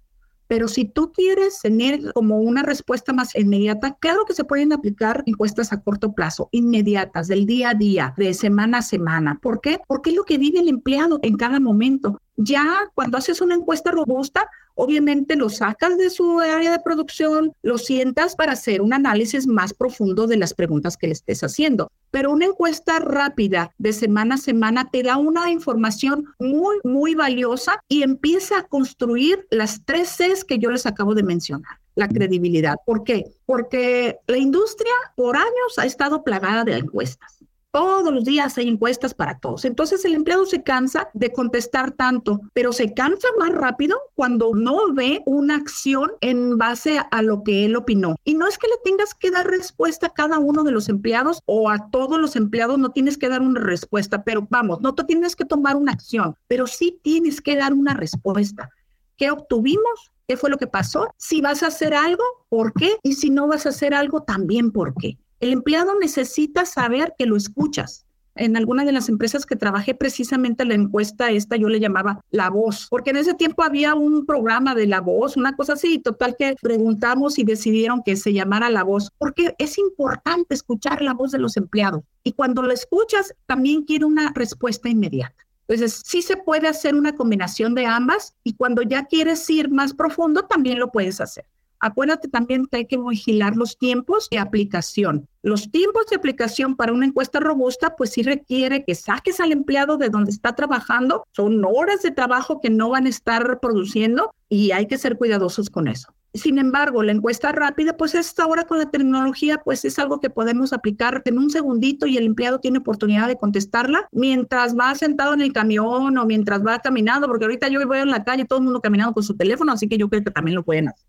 Pero 0.50 0.68
si 0.68 0.84
tú 0.84 1.12
quieres 1.12 1.60
tener 1.62 2.12
como 2.12 2.40
una 2.40 2.64
respuesta 2.64 3.14
más 3.14 3.36
inmediata, 3.36 3.96
claro 4.00 4.26
que 4.26 4.34
se 4.34 4.44
pueden 4.44 4.74
aplicar 4.74 5.22
encuestas 5.28 5.72
a 5.72 5.80
corto 5.84 6.14
plazo, 6.14 6.50
inmediatas, 6.52 7.28
del 7.28 7.46
día 7.46 7.70
a 7.70 7.74
día, 7.76 8.16
de 8.18 8.34
semana 8.34 8.80
a 8.80 8.82
semana. 8.82 9.38
¿Por 9.44 9.62
qué? 9.62 9.80
Porque 9.88 10.10
es 10.10 10.16
lo 10.16 10.24
que 10.24 10.40
vive 10.40 10.60
el 10.60 10.68
empleado 10.68 11.20
en 11.22 11.38
cada 11.38 11.60
momento. 11.60 12.20
Ya 12.36 12.90
cuando 12.96 13.20
haces 13.20 13.42
una 13.42 13.54
encuesta 13.54 13.92
robusta, 13.92 14.50
obviamente 14.74 15.36
lo 15.36 15.50
sacas 15.50 16.00
de 16.00 16.10
su 16.10 16.40
área 16.40 16.72
de 16.72 16.80
producción, 16.80 17.54
lo 17.62 17.78
sientas 17.78 18.36
para 18.36 18.54
hacer 18.54 18.82
un 18.82 18.94
análisis 18.94 19.46
más 19.46 19.76
profundo 19.76 20.26
de 20.26 20.38
las 20.38 20.56
preguntas 20.56 20.98
que 20.98 21.08
le 21.08 21.14
estés 21.14 21.44
haciendo. 21.44 21.92
Pero 22.12 22.32
una 22.32 22.46
encuesta 22.46 23.00
rápida 23.00 23.72
de 23.78 23.94
semana 23.94 24.36
a 24.36 24.38
semana 24.38 24.90
te 24.92 25.04
da 25.04 25.18
una 25.18 25.52
información 25.52 26.26
muy, 26.40 26.78
muy 26.84 27.16
valiosa 27.16 27.84
y 27.88 28.04
empieza 28.04 28.60
a 28.60 28.68
construir 28.68 29.46
las 29.52 29.84
tres 29.86 30.10
Cs 30.18 30.44
que 30.44 30.60
yo 30.60 30.72
les 30.72 30.86
acabo 30.86 31.16
de 31.16 31.24
mencionar 31.24 31.80
la 31.96 32.08
credibilidad. 32.08 32.78
¿Por 32.86 33.04
qué? 33.04 33.26
Porque 33.46 34.20
la 34.28 34.38
industria 34.38 34.94
por 35.16 35.36
años 35.36 35.78
ha 35.78 35.86
estado 35.86 36.24
plagada 36.24 36.64
de 36.64 36.78
encuestas. 36.78 37.39
Todos 37.72 38.12
los 38.12 38.24
días 38.24 38.58
hay 38.58 38.68
encuestas 38.68 39.14
para 39.14 39.38
todos. 39.38 39.64
Entonces 39.64 40.04
el 40.04 40.16
empleado 40.16 40.48
se 40.48 40.64
cansa 40.64 41.12
de 41.14 41.32
contestar 41.32 41.92
tanto, 41.92 42.42
pero 42.52 42.74
se 42.74 42.96
cansa 42.96 43.28
más 43.38 43.52
rápido 43.52 43.96
cuando 44.16 44.56
no 44.56 44.92
ve 44.92 45.22
una 45.28 45.58
acción 45.58 46.14
en 46.22 46.58
base 46.58 47.00
a 47.12 47.22
lo 47.22 47.44
que 47.44 47.66
él 47.66 47.76
opinó. 47.76 48.16
Y 48.24 48.34
no 48.34 48.48
es 48.48 48.58
que 48.58 48.68
le 48.68 48.78
tengas 48.84 49.14
que 49.14 49.30
dar 49.30 49.46
respuesta 49.46 50.08
a 50.08 50.14
cada 50.14 50.40
uno 50.40 50.64
de 50.64 50.72
los 50.72 50.90
empleados 50.90 51.44
o 51.46 51.70
a 51.70 51.92
todos 51.92 52.20
los 52.20 52.36
empleados, 52.36 52.80
no 52.80 52.90
tienes 52.90 53.20
que 53.20 53.30
dar 53.30 53.42
una 53.42 53.60
respuesta, 53.60 54.24
pero 54.24 54.48
vamos, 54.50 54.82
no 54.82 54.96
te 54.96 55.04
tienes 55.04 55.36
que 55.36 55.46
tomar 55.46 55.76
una 55.76 55.92
acción, 55.92 56.36
pero 56.48 56.66
sí 56.66 57.00
tienes 57.04 57.40
que 57.40 57.56
dar 57.56 57.74
una 57.74 57.94
respuesta. 57.94 58.72
¿Qué 59.16 59.30
obtuvimos? 59.30 60.12
¿Qué 60.28 60.38
fue 60.38 60.50
lo 60.50 60.58
que 60.58 60.66
pasó? 60.66 61.14
Si 61.18 61.40
vas 61.40 61.62
a 61.62 61.68
hacer 61.68 61.94
algo, 61.94 62.24
¿por 62.50 62.74
qué? 62.74 62.98
Y 63.04 63.14
si 63.14 63.30
no 63.30 63.46
vas 63.48 63.68
a 63.68 63.70
hacer 63.70 63.94
algo, 63.94 64.24
también 64.24 64.72
por 64.72 64.96
qué. 64.96 65.20
El 65.40 65.54
empleado 65.54 65.98
necesita 66.00 66.66
saber 66.66 67.14
que 67.18 67.26
lo 67.26 67.38
escuchas. 67.38 68.06
En 68.36 68.56
alguna 68.56 68.86
de 68.86 68.92
las 68.92 69.10
empresas 69.10 69.46
que 69.46 69.56
trabajé, 69.56 69.96
precisamente 69.96 70.64
la 70.64 70.74
encuesta 70.74 71.32
esta 71.32 71.56
yo 71.56 71.68
le 71.68 71.80
llamaba 71.80 72.22
La 72.32 72.50
Voz, 72.50 72.88
porque 72.90 73.10
en 73.10 73.18
ese 73.18 73.34
tiempo 73.34 73.64
había 73.64 73.96
un 73.96 74.26
programa 74.26 74.76
de 74.76 74.88
La 74.88 75.02
Voz, 75.02 75.36
una 75.36 75.56
cosa 75.56 75.74
así, 75.74 76.00
total 76.00 76.36
que 76.38 76.56
preguntamos 76.62 77.38
y 77.40 77.44
decidieron 77.44 78.02
que 78.04 78.16
se 78.16 78.34
llamara 78.34 78.70
La 78.70 78.84
Voz, 78.84 79.12
porque 79.18 79.56
es 79.58 79.78
importante 79.78 80.54
escuchar 80.54 81.02
la 81.02 81.14
voz 81.14 81.32
de 81.32 81.40
los 81.40 81.58
empleados. 81.58 82.04
Y 82.24 82.34
cuando 82.34 82.62
lo 82.62 82.72
escuchas, 82.72 83.34
también 83.46 83.84
quiere 83.84 84.06
una 84.06 84.32
respuesta 84.34 84.88
inmediata. 84.90 85.46
Entonces, 85.68 86.02
sí 86.06 86.22
se 86.22 86.36
puede 86.36 86.68
hacer 86.68 86.96
una 86.96 87.16
combinación 87.16 87.76
de 87.76 87.86
ambas 87.86 88.36
y 88.44 88.54
cuando 88.54 88.82
ya 88.82 89.06
quieres 89.06 89.50
ir 89.50 89.70
más 89.70 89.94
profundo, 89.94 90.46
también 90.46 90.80
lo 90.80 90.92
puedes 90.92 91.22
hacer. 91.22 91.46
Acuérdate 91.80 92.28
también 92.28 92.66
que 92.66 92.78
hay 92.78 92.86
que 92.86 92.98
vigilar 92.98 93.56
los 93.56 93.78
tiempos 93.78 94.28
de 94.30 94.38
aplicación. 94.38 95.28
Los 95.42 95.72
tiempos 95.72 96.08
de 96.08 96.18
aplicación 96.18 96.76
para 96.76 96.92
una 96.92 97.06
encuesta 97.06 97.40
robusta, 97.40 97.96
pues 97.96 98.12
sí 98.12 98.24
requiere 98.24 98.84
que 98.84 98.96
saques 98.96 99.40
al 99.40 99.52
empleado 99.52 99.98
de 99.98 100.10
donde 100.10 100.32
está 100.32 100.56
trabajando. 100.56 101.24
Son 101.32 101.64
horas 101.64 102.02
de 102.02 102.12
trabajo 102.12 102.60
que 102.60 102.70
no 102.70 102.90
van 102.90 103.06
a 103.06 103.10
estar 103.10 103.60
produciendo 103.60 104.34
y 104.50 104.72
hay 104.72 104.88
que 104.88 104.98
ser 104.98 105.18
cuidadosos 105.18 105.70
con 105.70 105.88
eso. 105.88 106.14
Sin 106.34 106.60
embargo, 106.60 107.02
la 107.02 107.12
encuesta 107.12 107.52
rápida, 107.52 107.98
pues 107.98 108.14
esta 108.14 108.44
ahora 108.44 108.66
con 108.66 108.78
la 108.78 108.92
tecnología, 108.92 109.62
pues 109.64 109.84
es 109.84 109.98
algo 109.98 110.20
que 110.20 110.30
podemos 110.30 110.74
aplicar 110.74 111.24
en 111.26 111.40
un 111.40 111.50
segundito 111.50 112.06
y 112.06 112.18
el 112.18 112.26
empleado 112.26 112.60
tiene 112.60 112.78
oportunidad 112.78 113.28
de 113.28 113.36
contestarla 113.36 114.08
mientras 114.12 114.78
va 114.78 114.94
sentado 114.94 115.34
en 115.34 115.42
el 115.42 115.54
camión 115.54 116.16
o 116.16 116.26
mientras 116.26 116.64
va 116.64 116.78
caminando, 116.80 117.26
porque 117.28 117.46
ahorita 117.46 117.68
yo 117.70 117.86
voy 117.88 117.98
en 117.98 118.12
la 118.12 118.24
calle, 118.24 118.46
todo 118.46 118.60
el 118.60 118.66
mundo 118.66 118.80
caminando 118.80 119.14
con 119.14 119.24
su 119.24 119.36
teléfono, 119.36 119.72
así 119.72 119.88
que 119.88 119.98
yo 119.98 120.08
creo 120.08 120.24
que 120.24 120.30
también 120.30 120.54
lo 120.54 120.64
pueden 120.64 120.90
hacer, 120.90 121.08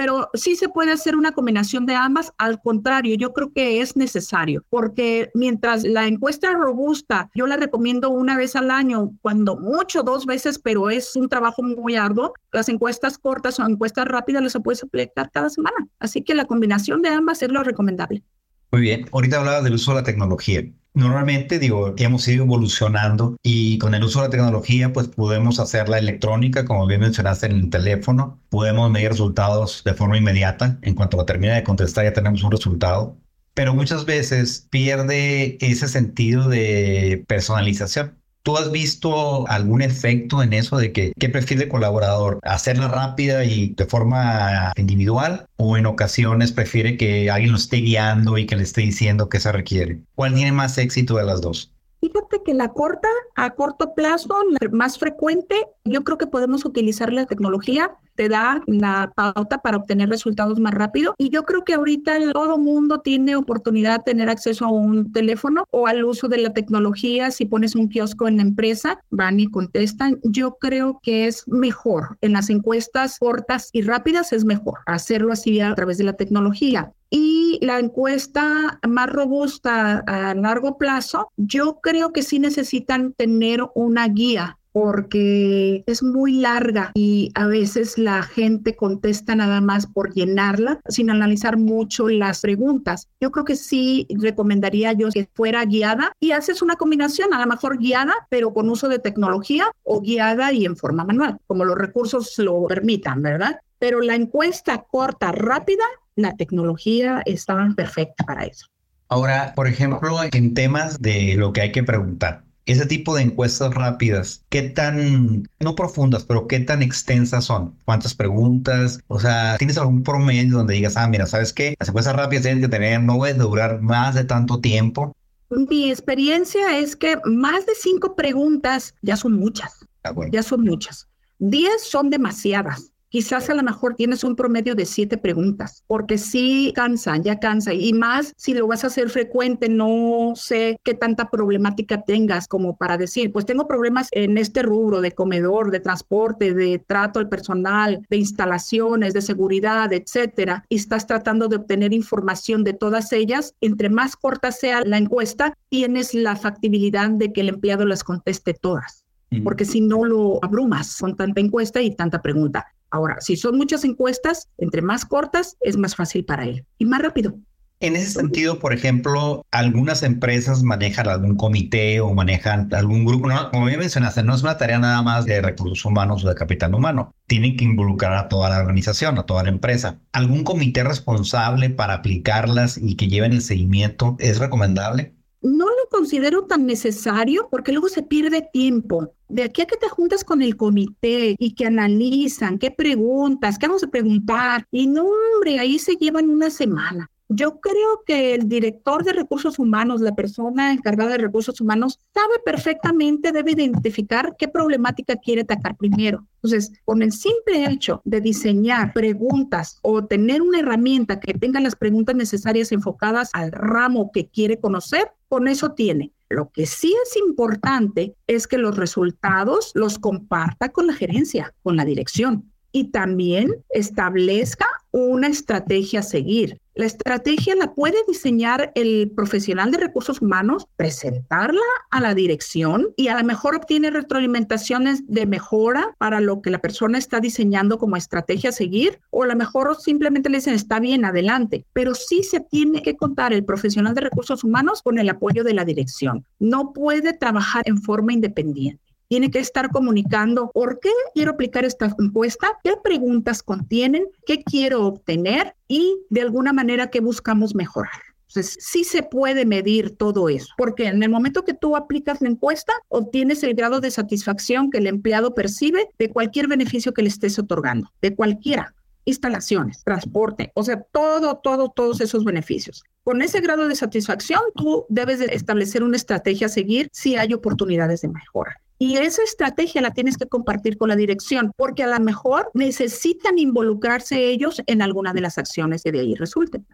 pero 0.00 0.30
sí 0.32 0.56
se 0.56 0.70
puede 0.70 0.92
hacer 0.92 1.14
una 1.14 1.32
combinación 1.32 1.84
de 1.84 1.94
ambas. 1.94 2.32
Al 2.38 2.58
contrario, 2.62 3.16
yo 3.16 3.34
creo 3.34 3.52
que 3.52 3.82
es 3.82 3.96
necesario, 3.96 4.64
porque 4.70 5.30
mientras 5.34 5.84
la 5.84 6.06
encuesta 6.06 6.54
robusta, 6.54 7.30
yo 7.34 7.46
la 7.46 7.58
recomiendo 7.58 8.08
una 8.08 8.34
vez 8.34 8.56
al 8.56 8.70
año, 8.70 9.10
cuando 9.20 9.58
mucho, 9.58 10.02
dos 10.02 10.24
veces, 10.24 10.58
pero 10.58 10.88
es 10.88 11.16
un 11.16 11.28
trabajo 11.28 11.62
muy 11.62 11.96
arduo, 11.96 12.32
las 12.50 12.70
encuestas 12.70 13.18
cortas 13.18 13.60
o 13.60 13.66
encuestas 13.66 14.06
rápidas 14.06 14.42
las 14.42 14.52
se 14.52 14.60
puede 14.60 14.78
aplicar 14.82 15.30
cada 15.30 15.50
semana. 15.50 15.86
Así 15.98 16.22
que 16.22 16.34
la 16.34 16.46
combinación 16.46 17.02
de 17.02 17.10
ambas 17.10 17.42
es 17.42 17.50
lo 17.50 17.62
recomendable. 17.62 18.24
Muy 18.72 18.82
bien, 18.82 19.06
ahorita 19.12 19.38
hablaba 19.38 19.62
del 19.62 19.74
uso 19.74 19.92
de 19.92 19.96
la 19.96 20.04
tecnología. 20.04 20.62
Normalmente, 20.94 21.58
digo, 21.58 21.94
hemos 21.98 22.26
ido 22.28 22.44
evolucionando 22.44 23.36
y 23.42 23.78
con 23.78 23.94
el 23.94 24.04
uso 24.04 24.20
de 24.20 24.26
la 24.26 24.30
tecnología, 24.30 24.92
pues 24.92 25.08
podemos 25.08 25.58
hacer 25.60 25.88
la 25.88 25.98
electrónica, 25.98 26.64
como 26.64 26.86
bien 26.86 27.00
mencionaste 27.00 27.46
en 27.46 27.52
el 27.52 27.70
teléfono, 27.70 28.40
podemos 28.48 28.90
medir 28.90 29.10
resultados 29.10 29.82
de 29.84 29.94
forma 29.94 30.18
inmediata. 30.18 30.78
En 30.82 30.94
cuanto 30.94 31.16
la 31.16 31.26
termina 31.26 31.54
de 31.54 31.64
contestar, 31.64 32.04
ya 32.04 32.12
tenemos 32.12 32.42
un 32.42 32.50
resultado. 32.52 33.16
Pero 33.54 33.74
muchas 33.74 34.04
veces 34.04 34.66
pierde 34.70 35.58
ese 35.60 35.88
sentido 35.88 36.48
de 36.48 37.24
personalización. 37.28 38.19
¿Tú 38.42 38.56
has 38.56 38.70
visto 38.72 39.46
algún 39.48 39.82
efecto 39.82 40.42
en 40.42 40.54
eso 40.54 40.78
de 40.78 40.92
que 40.92 41.12
qué 41.18 41.28
prefiere 41.28 41.64
el 41.64 41.68
colaborador? 41.68 42.38
¿Hacerla 42.42 42.88
rápida 42.88 43.44
y 43.44 43.74
de 43.74 43.84
forma 43.84 44.72
individual? 44.76 45.46
¿O 45.56 45.76
en 45.76 45.86
ocasiones 45.86 46.52
prefiere 46.52 46.96
que 46.96 47.30
alguien 47.30 47.52
lo 47.52 47.58
esté 47.58 47.76
guiando 47.78 48.38
y 48.38 48.46
que 48.46 48.56
le 48.56 48.62
esté 48.62 48.80
diciendo 48.80 49.28
qué 49.28 49.40
se 49.40 49.52
requiere? 49.52 50.00
¿Cuál 50.14 50.34
tiene 50.34 50.52
más 50.52 50.78
éxito 50.78 51.16
de 51.16 51.24
las 51.24 51.42
dos? 51.42 51.72
Fíjate 52.00 52.42
que 52.42 52.54
la 52.54 52.72
corta, 52.72 53.08
a 53.34 53.50
corto 53.50 53.94
plazo, 53.94 54.34
la 54.58 54.68
más 54.70 54.98
frecuente, 54.98 55.66
yo 55.84 56.02
creo 56.02 56.16
que 56.16 56.26
podemos 56.26 56.64
utilizar 56.64 57.12
la 57.12 57.26
tecnología, 57.26 57.92
te 58.14 58.28
da 58.30 58.62
la 58.66 59.12
pauta 59.14 59.58
para 59.58 59.76
obtener 59.76 60.08
resultados 60.08 60.58
más 60.60 60.72
rápido. 60.72 61.14
Y 61.18 61.28
yo 61.28 61.42
creo 61.44 61.64
que 61.64 61.74
ahorita 61.74 62.18
todo 62.32 62.58
mundo 62.58 63.00
tiene 63.00 63.36
oportunidad 63.36 63.98
de 63.98 64.12
tener 64.12 64.30
acceso 64.30 64.64
a 64.64 64.70
un 64.70 65.12
teléfono 65.12 65.64
o 65.70 65.86
al 65.86 66.04
uso 66.04 66.28
de 66.28 66.38
la 66.38 66.52
tecnología. 66.52 67.30
Si 67.30 67.44
pones 67.44 67.74
un 67.74 67.88
kiosco 67.88 68.28
en 68.28 68.36
la 68.38 68.42
empresa, 68.42 69.00
van 69.10 69.38
y 69.38 69.50
contestan. 69.50 70.20
Yo 70.22 70.56
creo 70.58 71.00
que 71.02 71.26
es 71.26 71.46
mejor 71.48 72.16
en 72.22 72.32
las 72.32 72.48
encuestas 72.50 73.18
cortas 73.18 73.68
y 73.72 73.82
rápidas, 73.82 74.32
es 74.32 74.44
mejor 74.44 74.78
hacerlo 74.86 75.32
así 75.32 75.60
a 75.60 75.74
través 75.74 75.98
de 75.98 76.04
la 76.04 76.14
tecnología. 76.14 76.92
Y 77.10 77.58
la 77.60 77.80
encuesta 77.80 78.78
más 78.88 79.10
robusta 79.10 80.04
a 80.06 80.34
largo 80.34 80.78
plazo, 80.78 81.28
yo 81.36 81.80
creo 81.82 82.12
que 82.12 82.22
sí 82.22 82.38
necesitan 82.38 83.12
tener 83.12 83.60
una 83.74 84.06
guía 84.08 84.56
porque 84.72 85.82
es 85.86 86.02
muy 86.02 86.34
larga 86.34 86.92
y 86.94 87.32
a 87.34 87.46
veces 87.46 87.98
la 87.98 88.22
gente 88.22 88.76
contesta 88.76 89.34
nada 89.34 89.60
más 89.60 89.86
por 89.86 90.12
llenarla 90.12 90.80
sin 90.88 91.10
analizar 91.10 91.56
mucho 91.56 92.08
las 92.08 92.40
preguntas. 92.40 93.08
Yo 93.20 93.30
creo 93.30 93.44
que 93.44 93.56
sí 93.56 94.06
recomendaría 94.10 94.92
yo 94.92 95.08
que 95.10 95.28
fuera 95.34 95.64
guiada 95.64 96.12
y 96.20 96.32
haces 96.32 96.62
una 96.62 96.76
combinación, 96.76 97.34
a 97.34 97.40
lo 97.40 97.46
mejor 97.46 97.78
guiada, 97.78 98.14
pero 98.28 98.52
con 98.52 98.70
uso 98.70 98.88
de 98.88 98.98
tecnología 98.98 99.70
o 99.82 100.00
guiada 100.00 100.52
y 100.52 100.64
en 100.64 100.76
forma 100.76 101.04
manual, 101.04 101.38
como 101.46 101.64
los 101.64 101.76
recursos 101.76 102.38
lo 102.38 102.66
permitan, 102.66 103.22
¿verdad? 103.22 103.60
Pero 103.80 104.02
la 104.02 104.14
encuesta 104.14 104.84
corta, 104.88 105.32
rápida, 105.32 105.84
la 106.14 106.36
tecnología 106.36 107.22
está 107.24 107.56
perfecta 107.74 108.24
para 108.24 108.44
eso. 108.44 108.66
Ahora, 109.08 109.54
por 109.56 109.66
ejemplo, 109.66 110.20
en 110.30 110.54
temas 110.54 111.00
de 111.00 111.34
lo 111.36 111.52
que 111.52 111.62
hay 111.62 111.72
que 111.72 111.82
preguntar, 111.82 112.44
ese 112.66 112.84
tipo 112.84 113.16
de 113.16 113.22
encuestas 113.22 113.74
rápidas, 113.74 114.44
¿qué 114.50 114.62
tan, 114.62 115.48
no 115.60 115.74
profundas, 115.74 116.24
pero 116.24 116.46
qué 116.46 116.60
tan 116.60 116.82
extensas 116.82 117.46
son? 117.46 117.74
¿Cuántas 117.86 118.14
preguntas? 118.14 119.00
O 119.08 119.18
sea, 119.18 119.56
¿tienes 119.56 119.78
algún 119.78 120.02
promedio 120.02 120.58
donde 120.58 120.74
digas, 120.74 120.98
ah, 120.98 121.08
mira, 121.08 121.24
¿sabes 121.24 121.54
qué? 121.54 121.74
Las 121.80 121.88
encuestas 121.88 122.14
rápidas 122.14 122.42
tienen 122.42 122.60
que 122.60 122.68
tener, 122.68 123.00
no 123.02 123.16
pueden 123.16 123.38
durar 123.38 123.80
más 123.80 124.14
de 124.14 124.24
tanto 124.24 124.60
tiempo. 124.60 125.16
Mi 125.48 125.90
experiencia 125.90 126.78
es 126.78 126.94
que 126.94 127.16
más 127.24 127.64
de 127.64 127.72
cinco 127.74 128.14
preguntas 128.14 128.94
ya 129.00 129.16
son 129.16 129.32
muchas. 129.32 129.86
Ah, 130.04 130.12
ya 130.30 130.42
son 130.42 130.60
muchas. 130.60 131.08
Diez 131.38 131.82
son 131.82 132.10
demasiadas 132.10 132.89
quizás 133.10 133.50
a 133.50 133.54
lo 133.54 133.62
mejor 133.62 133.94
tienes 133.94 134.24
un 134.24 134.36
promedio 134.36 134.74
de 134.74 134.86
siete 134.86 135.18
preguntas, 135.18 135.84
porque 135.86 136.16
sí 136.16 136.72
cansan, 136.74 137.22
ya 137.22 137.38
cansa, 137.38 137.74
y 137.74 137.92
más 137.92 138.32
si 138.36 138.54
lo 138.54 138.66
vas 138.66 138.84
a 138.84 138.86
hacer 138.86 139.10
frecuente, 139.10 139.68
no 139.68 140.32
sé 140.36 140.78
qué 140.82 140.94
tanta 140.94 141.28
problemática 141.28 142.02
tengas 142.02 142.48
como 142.48 142.76
para 142.76 142.96
decir, 142.96 143.32
pues 143.32 143.44
tengo 143.44 143.66
problemas 143.66 144.08
en 144.12 144.38
este 144.38 144.62
rubro 144.62 145.00
de 145.00 145.12
comedor, 145.12 145.70
de 145.70 145.80
transporte, 145.80 146.54
de 146.54 146.78
trato 146.78 147.18
al 147.18 147.28
personal, 147.28 148.06
de 148.08 148.16
instalaciones, 148.16 149.12
de 149.12 149.22
seguridad, 149.22 149.92
etcétera, 149.92 150.64
y 150.68 150.76
estás 150.76 151.06
tratando 151.06 151.48
de 151.48 151.56
obtener 151.56 151.92
información 151.92 152.64
de 152.64 152.72
todas 152.72 153.12
ellas, 153.12 153.54
entre 153.60 153.90
más 153.90 154.16
corta 154.16 154.52
sea 154.52 154.82
la 154.84 154.98
encuesta, 154.98 155.54
tienes 155.68 156.14
la 156.14 156.36
factibilidad 156.36 157.10
de 157.10 157.32
que 157.32 157.40
el 157.40 157.48
empleado 157.48 157.84
las 157.84 158.04
conteste 158.04 158.54
todas 158.54 159.04
porque 159.44 159.64
si 159.64 159.80
no 159.80 160.04
lo 160.04 160.40
abrumas 160.42 160.96
con 160.98 161.16
tanta 161.16 161.40
encuesta 161.40 161.80
y 161.80 161.94
tanta 161.94 162.20
pregunta. 162.20 162.66
Ahora, 162.90 163.20
si 163.20 163.36
son 163.36 163.56
muchas 163.56 163.84
encuestas, 163.84 164.48
entre 164.58 164.82
más 164.82 165.04
cortas, 165.04 165.56
es 165.60 165.76
más 165.76 165.94
fácil 165.94 166.24
para 166.24 166.44
él 166.44 166.64
y 166.78 166.84
más 166.84 167.02
rápido. 167.02 167.34
En 167.82 167.96
ese 167.96 168.10
sentido, 168.10 168.58
por 168.58 168.74
ejemplo, 168.74 169.46
algunas 169.50 170.02
empresas 170.02 170.62
manejan 170.62 171.08
algún 171.08 171.34
comité 171.34 172.00
o 172.00 172.12
manejan 172.12 172.68
algún 172.74 173.06
grupo. 173.06 173.28
No, 173.28 173.50
como 173.50 173.64
bien 173.64 173.78
mencionaste, 173.78 174.22
no 174.22 174.34
es 174.34 174.42
una 174.42 174.58
tarea 174.58 174.78
nada 174.78 175.00
más 175.00 175.24
de 175.24 175.40
recursos 175.40 175.86
humanos 175.86 176.22
o 176.22 176.28
de 176.28 176.34
capital 176.34 176.74
humano. 176.74 177.14
Tienen 177.26 177.56
que 177.56 177.64
involucrar 177.64 178.12
a 178.18 178.28
toda 178.28 178.50
la 178.50 178.58
organización, 178.58 179.18
a 179.18 179.22
toda 179.22 179.44
la 179.44 179.48
empresa. 179.48 179.98
¿Algún 180.12 180.44
comité 180.44 180.84
responsable 180.84 181.70
para 181.70 181.94
aplicarlas 181.94 182.76
y 182.76 182.96
que 182.96 183.08
lleven 183.08 183.32
el 183.32 183.40
seguimiento 183.40 184.14
es 184.18 184.38
recomendable? 184.38 185.14
No 185.42 185.66
lo 185.66 185.88
considero 185.90 186.44
tan 186.44 186.66
necesario 186.66 187.48
porque 187.50 187.72
luego 187.72 187.88
se 187.88 188.02
pierde 188.02 188.48
tiempo. 188.52 189.14
De 189.28 189.44
aquí 189.44 189.62
a 189.62 189.66
que 189.66 189.76
te 189.76 189.88
juntas 189.88 190.22
con 190.22 190.42
el 190.42 190.56
comité 190.56 191.34
y 191.38 191.54
que 191.54 191.66
analizan 191.66 192.58
qué 192.58 192.70
preguntas, 192.70 193.58
qué 193.58 193.66
vamos 193.66 193.84
a 193.84 193.90
preguntar, 193.90 194.66
y 194.70 194.86
no, 194.86 195.06
hombre, 195.06 195.58
ahí 195.58 195.78
se 195.78 195.96
llevan 195.96 196.28
una 196.28 196.50
semana. 196.50 197.10
Yo 197.32 197.60
creo 197.60 198.02
que 198.04 198.34
el 198.34 198.48
director 198.48 199.04
de 199.04 199.12
recursos 199.12 199.60
humanos, 199.60 200.00
la 200.00 200.16
persona 200.16 200.72
encargada 200.72 201.12
de 201.12 201.18
recursos 201.18 201.60
humanos, 201.60 202.00
sabe 202.12 202.40
perfectamente, 202.44 203.30
debe 203.30 203.52
identificar 203.52 204.34
qué 204.36 204.48
problemática 204.48 205.14
quiere 205.14 205.42
atacar 205.42 205.76
primero. 205.76 206.26
Entonces, 206.42 206.72
con 206.84 207.02
el 207.02 207.12
simple 207.12 207.70
hecho 207.70 208.02
de 208.04 208.20
diseñar 208.20 208.92
preguntas 208.92 209.78
o 209.82 210.04
tener 210.04 210.42
una 210.42 210.58
herramienta 210.58 211.20
que 211.20 211.32
tenga 211.34 211.60
las 211.60 211.76
preguntas 211.76 212.16
necesarias 212.16 212.72
enfocadas 212.72 213.30
al 213.32 213.52
ramo 213.52 214.10
que 214.12 214.26
quiere 214.26 214.58
conocer, 214.58 215.12
con 215.28 215.46
eso 215.46 215.70
tiene. 215.70 216.10
Lo 216.28 216.50
que 216.50 216.66
sí 216.66 216.92
es 217.06 217.16
importante 217.16 218.16
es 218.26 218.48
que 218.48 218.58
los 218.58 218.76
resultados 218.76 219.70
los 219.74 220.00
comparta 220.00 220.70
con 220.70 220.88
la 220.88 220.94
gerencia, 220.94 221.54
con 221.62 221.76
la 221.76 221.84
dirección 221.84 222.50
y 222.72 222.90
también 222.90 223.64
establezca 223.68 224.66
una 224.92 225.28
estrategia 225.28 226.00
a 226.00 226.04
seguir. 226.04 226.60
La 226.74 226.86
estrategia 226.86 227.54
la 227.56 227.74
puede 227.74 227.98
diseñar 228.08 228.72
el 228.74 229.10
profesional 229.14 229.70
de 229.70 229.78
recursos 229.78 230.22
humanos, 230.22 230.66
presentarla 230.76 231.60
a 231.90 232.00
la 232.00 232.14
dirección 232.14 232.88
y 232.96 233.08
a 233.08 233.18
lo 233.18 233.24
mejor 233.24 233.54
obtiene 233.54 233.90
retroalimentaciones 233.90 235.06
de 235.06 235.26
mejora 235.26 235.94
para 235.98 236.20
lo 236.20 236.40
que 236.40 236.50
la 236.50 236.60
persona 236.60 236.96
está 236.96 237.20
diseñando 237.20 237.78
como 237.78 237.96
estrategia 237.96 238.50
a 238.50 238.54
seguir 238.54 239.00
o 239.10 239.24
a 239.24 239.26
lo 239.26 239.36
mejor 239.36 239.76
simplemente 239.80 240.30
le 240.30 240.38
dicen 240.38 240.54
está 240.54 240.80
bien, 240.80 241.04
adelante, 241.04 241.66
pero 241.72 241.94
sí 241.94 242.22
se 242.22 242.40
tiene 242.40 242.82
que 242.82 242.96
contar 242.96 243.32
el 243.32 243.44
profesional 243.44 243.94
de 243.94 244.02
recursos 244.02 244.44
humanos 244.44 244.80
con 244.82 244.98
el 244.98 245.10
apoyo 245.10 245.44
de 245.44 245.54
la 245.54 245.64
dirección. 245.64 246.24
No 246.38 246.72
puede 246.72 247.12
trabajar 247.12 247.62
en 247.66 247.82
forma 247.82 248.12
independiente 248.12 248.89
tiene 249.10 249.32
que 249.32 249.40
estar 249.40 249.70
comunicando 249.70 250.52
por 250.54 250.78
qué 250.78 250.90
quiero 251.14 251.32
aplicar 251.32 251.64
esta 251.64 251.92
encuesta, 251.98 252.60
qué 252.62 252.74
preguntas 252.82 253.42
contienen, 253.42 254.06
qué 254.24 254.44
quiero 254.44 254.86
obtener 254.86 255.56
y 255.66 255.96
de 256.10 256.20
alguna 256.20 256.52
manera 256.52 256.90
qué 256.90 257.00
buscamos 257.00 257.56
mejorar. 257.56 257.90
Entonces, 258.28 258.56
sí 258.60 258.84
se 258.84 259.02
puede 259.02 259.44
medir 259.44 259.96
todo 259.96 260.28
eso, 260.28 260.54
porque 260.56 260.86
en 260.86 261.02
el 261.02 261.10
momento 261.10 261.44
que 261.44 261.54
tú 261.54 261.74
aplicas 261.74 262.20
la 262.20 262.28
encuesta, 262.28 262.72
obtienes 262.86 263.42
el 263.42 263.54
grado 263.54 263.80
de 263.80 263.90
satisfacción 263.90 264.70
que 264.70 264.78
el 264.78 264.86
empleado 264.86 265.34
percibe 265.34 265.88
de 265.98 266.10
cualquier 266.10 266.46
beneficio 266.46 266.94
que 266.94 267.02
le 267.02 267.08
estés 267.08 267.36
otorgando, 267.36 267.90
de 268.00 268.14
cualquiera 268.14 268.72
instalaciones, 269.06 269.82
transporte, 269.82 270.52
o 270.54 270.62
sea, 270.62 270.80
todo, 270.92 271.40
todo, 271.42 271.70
todos 271.70 272.00
esos 272.00 272.22
beneficios. 272.22 272.84
Con 273.02 273.22
ese 273.22 273.40
grado 273.40 273.66
de 273.66 273.74
satisfacción, 273.74 274.40
tú 274.54 274.84
debes 274.88 275.18
de 275.18 275.24
establecer 275.34 275.82
una 275.82 275.96
estrategia 275.96 276.46
a 276.46 276.50
seguir 276.50 276.88
si 276.92 277.16
hay 277.16 277.32
oportunidades 277.32 278.02
de 278.02 278.08
mejora 278.08 278.60
Y 278.82 278.96
esa 278.96 279.22
estrategia 279.22 279.82
la 279.82 279.92
tienes 279.92 280.16
que 280.16 280.24
compartir 280.24 280.78
con 280.78 280.88
la 280.88 280.96
dirección, 280.96 281.52
porque 281.54 281.82
a 281.82 281.86
lo 281.86 282.02
mejor 282.02 282.50
necesitan 282.54 283.38
involucrarse 283.38 284.30
ellos 284.30 284.62
en 284.66 284.80
alguna 284.80 285.12
de 285.12 285.20
las 285.20 285.36
acciones 285.36 285.82
que 285.82 285.92
de 285.92 286.00
ahí 286.00 286.14
resulten. 286.14 286.66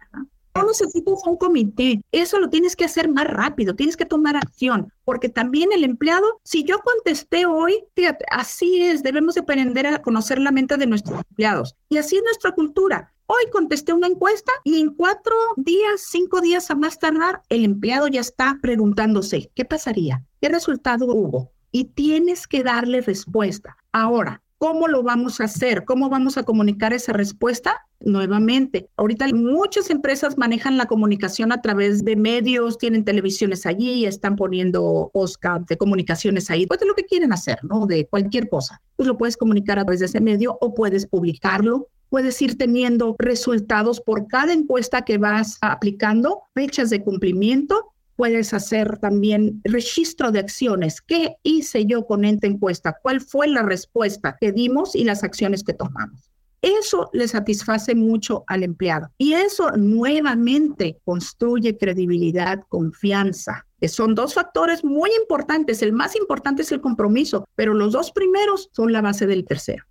No 0.55 0.65
necesitas 0.65 1.19
un 1.27 1.35
comité, 1.35 1.99
eso 2.13 2.39
lo 2.39 2.49
tienes 2.49 2.77
que 2.77 2.85
hacer 2.85 3.09
más 3.09 3.27
rápido, 3.27 3.75
tienes 3.75 3.97
que 3.97 4.05
tomar 4.05 4.37
acción, 4.37 4.93
porque 5.03 5.27
también 5.27 5.73
el 5.73 5.83
empleado, 5.83 6.39
si 6.45 6.63
yo 6.63 6.79
contesté 6.79 7.45
hoy, 7.45 7.83
fíjate, 7.93 8.23
así 8.31 8.81
es, 8.83 9.03
debemos 9.03 9.35
de 9.35 9.41
aprender 9.41 9.85
a 9.85 10.01
conocer 10.01 10.39
la 10.39 10.53
mente 10.53 10.77
de 10.77 10.87
nuestros 10.87 11.19
empleados. 11.29 11.75
Y 11.89 11.97
así 11.97 12.15
es 12.15 12.23
nuestra 12.23 12.53
cultura. 12.53 13.13
Hoy 13.25 13.51
contesté 13.51 13.91
una 13.91 14.07
encuesta 14.07 14.53
y 14.63 14.79
en 14.79 14.93
cuatro 14.93 15.35
días, 15.57 16.05
cinco 16.07 16.39
días 16.39 16.71
a 16.71 16.75
más 16.75 16.99
tardar, 16.99 17.41
el 17.49 17.65
empleado 17.65 18.07
ya 18.07 18.21
está 18.21 18.57
preguntándose, 18.61 19.51
¿qué 19.55 19.65
pasaría? 19.65 20.23
¿Qué 20.39 20.47
resultado 20.47 21.07
hubo? 21.07 21.51
Y 21.71 21.85
tienes 21.85 22.47
que 22.47 22.63
darle 22.63 23.01
respuesta. 23.01 23.77
Ahora, 23.91 24.41
¿Cómo 24.59 24.87
lo 24.87 25.03
vamos 25.03 25.39
a 25.39 25.43
hacer? 25.43 25.85
¿Cómo 25.85 26.09
vamos 26.09 26.35
a 26.39 26.41
comunicar 26.41 26.91
esa 26.91 27.13
respuesta? 27.13 27.85
Nuevamente, 27.99 28.89
ahorita 28.97 29.27
muchas 29.27 29.91
empresas 29.91 30.35
manejan 30.35 30.77
la 30.77 30.87
comunicación 30.87 31.51
a 31.51 31.61
través 31.61 32.03
de 32.03 32.15
medios, 32.15 32.79
tienen 32.79 33.05
televisiones 33.05 33.67
allí, 33.67 34.05
están 34.05 34.35
poniendo 34.35 35.11
Oscar 35.13 35.63
de 35.67 35.77
comunicaciones 35.77 36.49
ahí, 36.49 36.65
pues 36.65 36.79
de 36.79 36.87
lo 36.87 36.95
que 36.95 37.05
quieren 37.05 37.33
hacer, 37.33 37.59
¿no? 37.63 37.85
De 37.85 38.07
cualquier 38.07 38.49
cosa. 38.49 38.81
Pues 38.95 39.05
lo 39.05 39.15
puedes 39.15 39.37
comunicar 39.37 39.77
a 39.77 39.83
través 39.83 39.99
de 39.99 40.07
ese 40.07 40.21
medio 40.21 40.57
o 40.59 40.73
puedes 40.73 41.05
publicarlo 41.05 41.87
puedes 42.09 42.41
ir 42.41 42.57
teniendo 42.57 43.17
resultados 43.19 43.99
por 43.99 44.27
cada 44.27 44.53
encuesta 44.53 45.03
que 45.03 45.17
vas 45.17 45.57
aplicando, 45.61 46.43
fechas 46.55 46.89
de 46.89 47.03
cumplimiento. 47.03 47.93
Puedes 48.17 48.53
hacer 48.53 48.97
también 48.97 49.61
registro 49.63 50.31
de 50.31 50.39
acciones. 50.39 51.01
¿Qué 51.01 51.35
hice 51.43 51.85
yo 51.85 52.05
con 52.05 52.25
esta 52.25 52.47
encuesta? 52.47 52.97
¿Cuál 53.01 53.21
fue 53.21 53.47
la 53.47 53.63
respuesta 53.63 54.35
que 54.41 54.51
dimos 54.51 54.95
y 54.95 55.05
las 55.05 55.23
acciones 55.23 55.63
que 55.63 55.73
tomamos? 55.73 56.29
Eso 56.61 57.09
le 57.13 57.27
satisface 57.27 57.93
mucho 57.93 58.43
al 58.47 58.63
empleado 58.63 59.11
y 59.19 59.33
eso 59.33 59.71
nuevamente 59.77 60.99
construye 61.05 61.77
credibilidad, 61.77 62.63
confianza, 62.67 63.67
que 63.79 63.87
son 63.87 64.15
dos 64.15 64.33
factores 64.33 64.83
muy 64.83 65.11
importantes. 65.21 65.83
El 65.83 65.93
más 65.93 66.15
importante 66.15 66.63
es 66.63 66.71
el 66.71 66.81
compromiso, 66.81 67.45
pero 67.55 67.75
los 67.75 67.93
dos 67.93 68.11
primeros 68.11 68.69
son 68.73 68.91
la 68.91 69.01
base 69.01 69.27
del 69.27 69.45
tercero. 69.45 69.85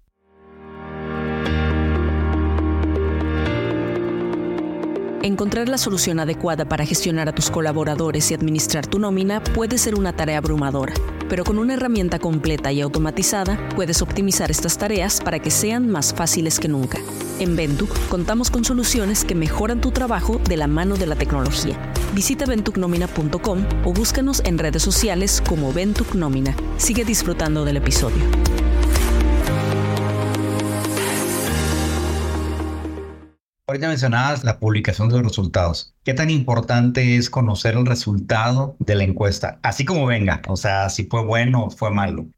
Encontrar 5.27 5.69
la 5.69 5.77
solución 5.77 6.21
adecuada 6.21 6.69
para 6.69 6.87
gestionar 6.87 7.29
a 7.29 7.35
tus 7.35 7.51
colaboradores 7.51 8.31
y 8.31 8.35
administrar 8.35 8.87
tu 8.87 9.01
nómina 9.01 9.43
puede 9.43 9.77
ser 9.77 9.97
una 9.97 10.13
tarea 10.13 10.39
abrumadora, 10.39 10.95
pero 11.29 11.43
con 11.43 11.59
una 11.59 11.75
herramienta 11.75 12.21
completa 12.21 12.71
y 12.71 12.81
automatizada 12.81 13.59
puedes 13.75 14.03
optimizar 14.03 14.53
estas 14.53 14.79
tareas 14.79 15.21
para 15.21 15.41
que 15.41 15.51
sean 15.51 15.91
más 15.91 16.15
fáciles 16.15 16.61
que 16.61 16.69
nunca. 16.69 17.01
En 17.41 17.57
Ventuc 17.57 17.91
contamos 18.09 18.53
con 18.53 18.65
soluciones 18.65 19.25
que 19.25 19.35
mejoran 19.35 19.81
tu 19.81 19.91
trabajo 19.91 20.41
de 20.49 20.59
la 20.59 20.69
mano 20.69 20.97
de 20.97 21.09
la 21.09 21.17
tecnología. 21.17 21.77
Visita 22.15 22.47
ventucnomina.com 22.47 23.65
o 23.85 23.93
búscanos 23.93 24.43
en 24.45 24.59
redes 24.59 24.85
sociales 24.85 25.43
como 25.45 25.73
Ventuc 25.73 26.15
Nómina. 26.15 26.55
Sigue 26.77 27.05
disfrutando 27.05 27.65
del 27.65 27.79
episodio. 27.79 28.23
Ahorita 33.69 33.89
mencionabas 33.89 34.45
la 34.45 34.61
publicación 34.61 35.09
de 35.09 35.17
los 35.17 35.25
resultados. 35.25 35.93
¿Qué 36.05 36.15
tan 36.15 36.31
importante 36.31 37.17
es 37.17 37.29
conocer 37.29 37.75
el 37.75 37.85
resultado 37.85 38.77
de 38.79 38.95
la 38.95 39.03
encuesta? 39.03 39.59
Así 39.65 39.85
como 39.85 40.07
venga, 40.07 40.41
o 40.47 40.55
sea, 40.55 40.89
si 40.89 41.07
fue 41.07 41.25
bueno 41.25 41.65
o 41.65 41.71
fue 41.71 41.91
malo. 41.91 42.29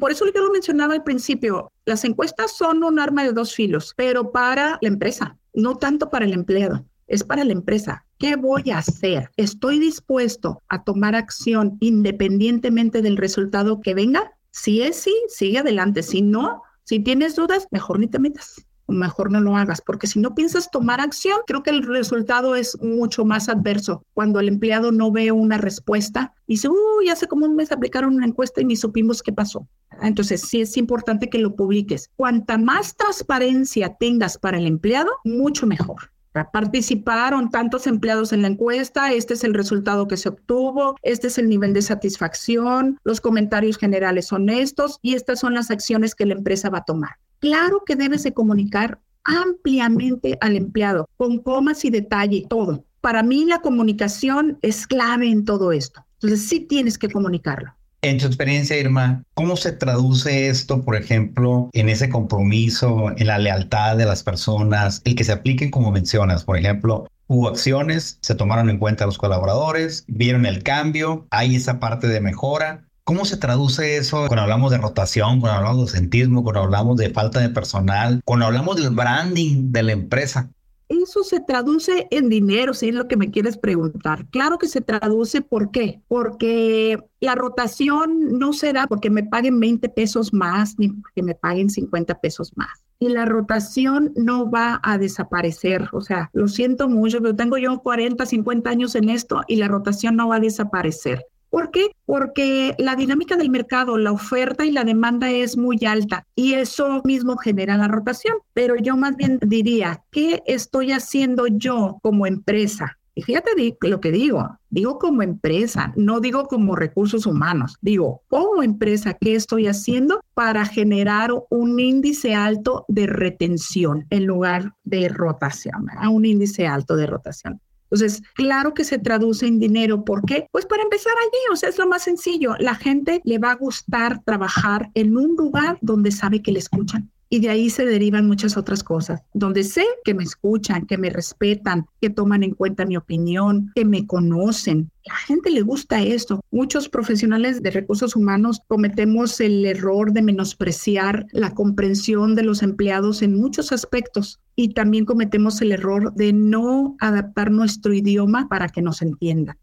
Por 0.00 0.12
eso 0.12 0.24
yo 0.34 0.40
lo 0.40 0.50
mencionaba 0.50 0.94
al 0.94 1.04
principio, 1.04 1.70
las 1.84 2.04
encuestas 2.04 2.56
son 2.56 2.82
un 2.84 2.98
arma 2.98 3.22
de 3.22 3.34
dos 3.34 3.54
filos, 3.54 3.92
pero 3.98 4.32
para 4.32 4.78
la 4.80 4.88
empresa, 4.88 5.36
no 5.52 5.76
tanto 5.76 6.08
para 6.08 6.24
el 6.24 6.32
empleado, 6.32 6.86
es 7.06 7.22
para 7.22 7.44
la 7.44 7.52
empresa. 7.52 8.06
¿Qué 8.16 8.36
voy 8.36 8.70
a 8.70 8.78
hacer? 8.78 9.30
¿Estoy 9.36 9.80
dispuesto 9.80 10.62
a 10.70 10.84
tomar 10.84 11.14
acción 11.14 11.76
independientemente 11.80 13.02
del 13.02 13.18
resultado 13.18 13.82
que 13.82 13.92
venga? 13.92 14.32
Si 14.52 14.80
es 14.80 14.96
sí, 14.96 15.14
sigue 15.28 15.58
adelante. 15.58 16.02
Si 16.02 16.22
no, 16.22 16.62
si 16.84 16.98
tienes 16.98 17.36
dudas, 17.36 17.68
mejor 17.72 17.98
ni 17.98 18.06
te 18.06 18.18
metas 18.18 18.64
mejor 18.88 19.30
no 19.30 19.40
lo 19.40 19.56
hagas, 19.56 19.80
porque 19.80 20.06
si 20.06 20.18
no 20.18 20.34
piensas 20.34 20.70
tomar 20.70 21.00
acción, 21.00 21.38
creo 21.46 21.62
que 21.62 21.70
el 21.70 21.82
resultado 21.82 22.56
es 22.56 22.80
mucho 22.80 23.24
más 23.24 23.48
adverso. 23.48 24.02
Cuando 24.14 24.40
el 24.40 24.48
empleado 24.48 24.92
no 24.92 25.12
ve 25.12 25.30
una 25.32 25.58
respuesta 25.58 26.34
y 26.46 26.54
dice, 26.54 26.68
uy, 26.68 27.08
hace 27.10 27.28
como 27.28 27.46
un 27.46 27.56
mes 27.56 27.72
aplicaron 27.72 28.14
una 28.14 28.26
encuesta 28.26 28.60
y 28.60 28.64
ni 28.64 28.76
supimos 28.76 29.22
qué 29.22 29.32
pasó. 29.32 29.66
Entonces, 30.00 30.42
sí 30.42 30.60
es 30.60 30.76
importante 30.76 31.28
que 31.28 31.38
lo 31.38 31.56
publiques. 31.56 32.10
Cuanta 32.16 32.58
más 32.58 32.96
transparencia 32.96 33.94
tengas 33.98 34.38
para 34.38 34.58
el 34.58 34.66
empleado, 34.66 35.10
mucho 35.24 35.66
mejor. 35.66 36.10
Participaron 36.52 37.50
tantos 37.50 37.86
empleados 37.86 38.32
en 38.32 38.42
la 38.42 38.48
encuesta, 38.48 39.12
este 39.12 39.34
es 39.34 39.44
el 39.44 39.54
resultado 39.54 40.06
que 40.06 40.16
se 40.16 40.28
obtuvo, 40.28 40.96
este 41.02 41.26
es 41.26 41.38
el 41.38 41.48
nivel 41.48 41.72
de 41.72 41.82
satisfacción, 41.82 42.98
los 43.02 43.20
comentarios 43.20 43.76
generales 43.76 44.26
son 44.26 44.48
estos 44.48 44.98
y 45.02 45.14
estas 45.14 45.40
son 45.40 45.54
las 45.54 45.70
acciones 45.70 46.14
que 46.14 46.26
la 46.26 46.34
empresa 46.34 46.70
va 46.70 46.78
a 46.78 46.84
tomar. 46.84 47.16
Claro 47.40 47.82
que 47.86 47.96
debes 47.96 48.22
de 48.22 48.32
comunicar 48.32 49.00
ampliamente 49.24 50.38
al 50.40 50.56
empleado, 50.56 51.08
con 51.16 51.38
comas 51.38 51.84
y 51.84 51.90
detalle, 51.90 52.46
todo. 52.48 52.84
Para 53.00 53.22
mí 53.22 53.44
la 53.44 53.60
comunicación 53.60 54.58
es 54.62 54.86
clave 54.86 55.30
en 55.30 55.44
todo 55.44 55.72
esto. 55.72 56.04
Entonces 56.14 56.48
sí 56.48 56.60
tienes 56.60 56.98
que 56.98 57.08
comunicarlo. 57.08 57.72
En 58.00 58.18
tu 58.18 58.26
experiencia, 58.26 58.78
Irma, 58.78 59.24
¿cómo 59.34 59.56
se 59.56 59.72
traduce 59.72 60.48
esto, 60.48 60.84
por 60.84 60.94
ejemplo, 60.94 61.68
en 61.72 61.88
ese 61.88 62.08
compromiso, 62.08 63.12
en 63.16 63.26
la 63.26 63.38
lealtad 63.38 63.96
de 63.96 64.04
las 64.04 64.22
personas, 64.22 65.02
el 65.04 65.16
que 65.16 65.24
se 65.24 65.32
apliquen 65.32 65.70
como 65.70 65.90
mencionas? 65.90 66.44
Por 66.44 66.56
ejemplo, 66.56 67.08
hubo 67.26 67.48
acciones, 67.48 68.18
se 68.22 68.34
tomaron 68.34 68.70
en 68.70 68.78
cuenta 68.78 69.06
los 69.06 69.18
colaboradores, 69.18 70.04
vieron 70.06 70.46
el 70.46 70.62
cambio, 70.62 71.26
hay 71.30 71.56
esa 71.56 71.80
parte 71.80 72.06
de 72.06 72.20
mejora, 72.20 72.87
¿Cómo 73.08 73.24
se 73.24 73.38
traduce 73.38 73.96
eso 73.96 74.26
cuando 74.26 74.42
hablamos 74.42 74.70
de 74.70 74.76
rotación, 74.76 75.40
cuando 75.40 75.56
hablamos 75.56 75.78
de 75.78 75.82
ausentismo, 75.84 76.42
cuando 76.42 76.60
hablamos 76.60 76.98
de 76.98 77.08
falta 77.08 77.40
de 77.40 77.48
personal, 77.48 78.20
cuando 78.26 78.44
hablamos 78.44 78.76
del 78.76 78.90
branding 78.90 79.72
de 79.72 79.82
la 79.82 79.92
empresa? 79.92 80.50
Eso 80.90 81.24
se 81.24 81.40
traduce 81.40 82.06
en 82.10 82.28
dinero, 82.28 82.74
si 82.74 82.90
es 82.90 82.94
lo 82.94 83.08
que 83.08 83.16
me 83.16 83.30
quieres 83.30 83.56
preguntar. 83.56 84.26
Claro 84.26 84.58
que 84.58 84.68
se 84.68 84.82
traduce, 84.82 85.40
¿por 85.40 85.70
qué? 85.70 86.02
Porque 86.06 87.02
la 87.20 87.34
rotación 87.34 88.38
no 88.38 88.52
será 88.52 88.86
porque 88.86 89.08
me 89.08 89.22
paguen 89.22 89.58
20 89.58 89.88
pesos 89.88 90.34
más 90.34 90.78
ni 90.78 90.90
porque 90.90 91.22
me 91.22 91.34
paguen 91.34 91.70
50 91.70 92.20
pesos 92.20 92.52
más. 92.56 92.84
Y 92.98 93.08
la 93.08 93.24
rotación 93.24 94.12
no 94.16 94.50
va 94.50 94.80
a 94.82 94.98
desaparecer. 94.98 95.88
O 95.94 96.02
sea, 96.02 96.28
lo 96.34 96.46
siento 96.46 96.90
mucho, 96.90 97.22
pero 97.22 97.34
tengo 97.34 97.56
yo 97.56 97.78
40, 97.78 98.26
50 98.26 98.68
años 98.68 98.94
en 98.96 99.08
esto 99.08 99.40
y 99.48 99.56
la 99.56 99.68
rotación 99.68 100.14
no 100.14 100.28
va 100.28 100.36
a 100.36 100.40
desaparecer. 100.40 101.24
¿Por 101.50 101.70
qué? 101.70 101.90
Porque 102.04 102.74
la 102.78 102.94
dinámica 102.94 103.36
del 103.36 103.50
mercado, 103.50 103.96
la 103.96 104.12
oferta 104.12 104.66
y 104.66 104.70
la 104.70 104.84
demanda 104.84 105.30
es 105.30 105.56
muy 105.56 105.78
alta 105.86 106.26
y 106.34 106.54
eso 106.54 107.00
mismo 107.04 107.36
genera 107.36 107.76
la 107.76 107.88
rotación. 107.88 108.36
Pero 108.52 108.76
yo 108.76 108.96
más 108.96 109.16
bien 109.16 109.38
diría, 109.40 110.02
¿qué 110.10 110.42
estoy 110.46 110.92
haciendo 110.92 111.46
yo 111.46 111.98
como 112.02 112.26
empresa? 112.26 112.98
Y 113.18 113.22
fíjate 113.22 113.50
lo 113.80 114.00
que 114.00 114.12
digo, 114.12 114.58
digo 114.70 115.00
como 115.00 115.22
empresa, 115.22 115.92
no 115.96 116.20
digo 116.20 116.46
como 116.46 116.76
recursos 116.76 117.26
humanos, 117.26 117.76
digo 117.80 118.22
como 118.28 118.62
empresa, 118.62 119.14
¿qué 119.14 119.34
estoy 119.34 119.66
haciendo 119.66 120.20
para 120.34 120.64
generar 120.64 121.32
un 121.50 121.80
índice 121.80 122.36
alto 122.36 122.84
de 122.86 123.08
retención 123.08 124.06
en 124.10 124.24
lugar 124.24 124.74
de 124.84 125.08
rotación? 125.08 125.86
Un 126.08 126.26
índice 126.26 126.68
alto 126.68 126.94
de 126.94 127.08
rotación. 127.08 127.60
Entonces, 127.90 128.22
claro 128.34 128.74
que 128.74 128.84
se 128.84 128.98
traduce 128.98 129.46
en 129.46 129.58
dinero. 129.58 130.04
¿Por 130.04 130.24
qué? 130.24 130.46
Pues 130.52 130.66
para 130.66 130.82
empezar 130.82 131.14
allí, 131.18 131.52
o 131.52 131.56
sea, 131.56 131.68
es 131.68 131.78
lo 131.78 131.88
más 131.88 132.02
sencillo. 132.02 132.54
La 132.58 132.74
gente 132.74 133.20
le 133.24 133.38
va 133.38 133.52
a 133.52 133.56
gustar 133.56 134.22
trabajar 134.24 134.90
en 134.94 135.16
un 135.16 135.36
lugar 135.36 135.78
donde 135.80 136.10
sabe 136.10 136.42
que 136.42 136.52
le 136.52 136.58
escuchan. 136.58 137.10
Y 137.30 137.40
de 137.40 137.50
ahí 137.50 137.68
se 137.68 137.84
derivan 137.84 138.26
muchas 138.26 138.56
otras 138.56 138.82
cosas, 138.82 139.20
donde 139.34 139.62
sé 139.62 139.84
que 140.02 140.14
me 140.14 140.22
escuchan, 140.22 140.86
que 140.86 140.96
me 140.96 141.10
respetan, 141.10 141.86
que 142.00 142.08
toman 142.08 142.42
en 142.42 142.52
cuenta 142.54 142.86
mi 142.86 142.96
opinión, 142.96 143.70
que 143.74 143.84
me 143.84 144.06
conocen. 144.06 144.90
La 145.04 145.14
gente 145.14 145.50
le 145.50 145.60
gusta 145.60 146.02
esto. 146.02 146.40
Muchos 146.50 146.88
profesionales 146.88 147.62
de 147.62 147.70
recursos 147.70 148.16
humanos 148.16 148.62
cometemos 148.66 149.40
el 149.40 149.66
error 149.66 150.12
de 150.12 150.22
menospreciar 150.22 151.26
la 151.32 151.52
comprensión 151.54 152.34
de 152.34 152.44
los 152.44 152.62
empleados 152.62 153.20
en 153.20 153.38
muchos 153.38 153.72
aspectos 153.72 154.40
y 154.58 154.74
también 154.74 155.04
cometemos 155.04 155.62
el 155.62 155.72
error 155.72 156.12
de 156.14 156.32
no 156.32 156.96
adaptar 157.00 157.50
nuestro 157.50 157.94
idioma 157.94 158.48
para 158.48 158.68
que 158.68 158.82
nos 158.82 159.02
entiendan. 159.02 159.56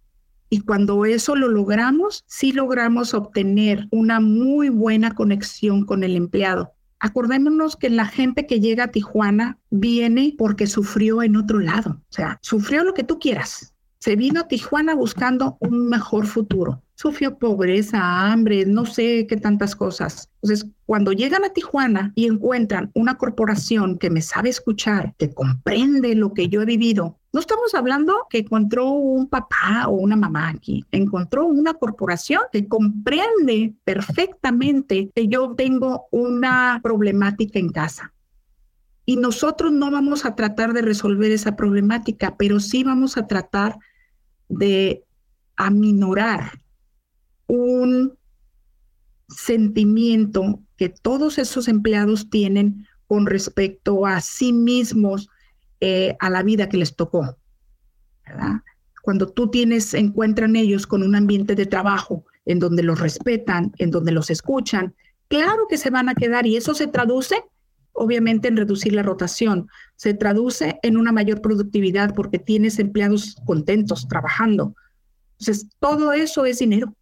Y 0.49 0.62
cuando 0.62 1.05
eso 1.05 1.36
lo 1.36 1.49
logramos, 1.49 2.23
sí 2.27 2.51
logramos 2.51 3.13
obtener 3.13 3.88
una 3.91 4.19
muy 4.19 4.69
buena 4.69 5.13
conexión 5.13 5.86
con 5.86 6.03
el 6.03 6.15
empleado 6.15 6.75
Acordémonos 6.99 7.75
que 7.75 7.89
la 7.89 8.05
gente 8.05 8.47
que 8.47 8.60
llega 8.60 8.86
a 8.86 8.91
Tijuana 8.91 9.60
viene 9.69 10.34
porque 10.38 10.65
sufrió 10.65 11.21
en 11.21 11.36
otro 11.36 11.60
lado, 11.60 12.01
o 12.01 12.13
sea, 12.13 12.39
sufrió 12.41 12.84
lo 12.84 12.93
que 12.93 13.03
tú 13.03 13.19
quieras. 13.19 13.75
Se 13.99 14.15
vino 14.15 14.39
a 14.39 14.47
Tijuana 14.47 14.95
buscando 14.95 15.58
un 15.60 15.89
mejor 15.89 16.25
futuro. 16.25 16.81
Sufrió 16.95 17.38
pobreza, 17.38 18.31
hambre, 18.31 18.65
no 18.65 18.86
sé 18.86 19.27
qué 19.27 19.36
tantas 19.38 19.75
cosas. 19.75 20.29
Entonces, 20.41 20.69
cuando 20.86 21.12
llegan 21.12 21.43
a 21.43 21.49
Tijuana 21.49 22.13
y 22.15 22.25
encuentran 22.25 22.89
una 22.93 23.17
corporación 23.17 23.97
que 23.97 24.10
me 24.10 24.21
sabe 24.21 24.49
escuchar, 24.49 25.13
que 25.17 25.34
comprende 25.34 26.15
lo 26.15 26.34
que 26.34 26.47
yo 26.47 26.62
he 26.62 26.65
vivido, 26.65 27.19
no 27.34 27.41
estamos 27.41 27.75
hablando 27.75 28.27
que 28.29 28.39
encontró 28.39 28.89
un 28.91 29.27
papá 29.27 29.88
o 29.88 29.91
una 29.91 30.15
mamá 30.15 30.49
aquí, 30.49 30.86
encontró 30.91 31.45
una 31.45 31.73
corporación 31.73 32.41
que 32.51 32.67
comprende 32.67 33.75
perfectamente 33.84 35.12
que 35.13 35.27
yo 35.27 35.53
tengo 35.55 36.05
una 36.12 36.79
problemática 36.81 37.60
en 37.60 37.69
casa. 37.69 38.13
Y 39.05 39.17
nosotros 39.17 39.71
no 39.71 39.91
vamos 39.91 40.25
a 40.25 40.36
tratar 40.36 40.73
de 40.73 40.81
resolver 40.81 41.31
esa 41.31 41.55
problemática, 41.55 42.36
pero 42.38 42.60
sí 42.60 42.84
vamos 42.84 43.17
a 43.17 43.27
tratar 43.27 43.77
de 44.47 45.03
aminorar 45.58 46.64
un 47.47 48.17
sentimiento 49.27 50.60
que 50.77 50.89
todos 50.89 51.38
esos 51.38 51.67
empleados 51.67 52.29
tienen 52.29 52.88
con 53.08 53.25
respecto 53.25 54.05
a 54.05 54.21
sí 54.21 54.53
mismos, 54.53 55.29
eh, 55.79 56.15
a 56.19 56.29
la 56.29 56.43
vida 56.43 56.69
que 56.69 56.77
les 56.77 56.95
tocó. 56.95 57.38
Cuando 59.01 59.27
tú 59.27 59.49
tienes, 59.49 59.93
encuentran 59.93 60.55
ellos 60.55 60.88
con 60.88 61.03
un 61.03 61.15
ambiente 61.15 61.53
de 61.55 61.67
trabajo 61.67 62.25
en 62.45 62.60
donde 62.60 62.84
los 62.84 62.99
respetan, 62.99 63.71
en 63.77 63.91
donde 63.91 64.12
los 64.12 64.29
escuchan, 64.29 64.95
claro 65.27 65.67
que 65.69 65.77
se 65.77 65.91
van 65.91 66.10
a 66.10 66.15
quedar 66.15 66.47
y 66.47 66.58
eso 66.58 66.73
se 66.73 66.88
traduce 66.88 67.36
obviamente 67.95 68.49
en 68.49 68.58
reducir 68.58 68.93
la 68.93 69.03
rotación, 69.03 69.69
se 69.95 70.13
traduce 70.13 70.79
en 70.84 70.97
una 70.97 71.12
mayor 71.12 71.41
productividad 71.41 72.13
porque 72.13 72.39
tienes 72.39 72.77
empleados 72.77 73.38
contentos 73.45 74.08
trabajando. 74.08 74.75
Entonces, 75.39 75.67
todo 75.79 76.12
eso 76.12 76.45
es 76.45 76.60
dinero. 76.60 76.93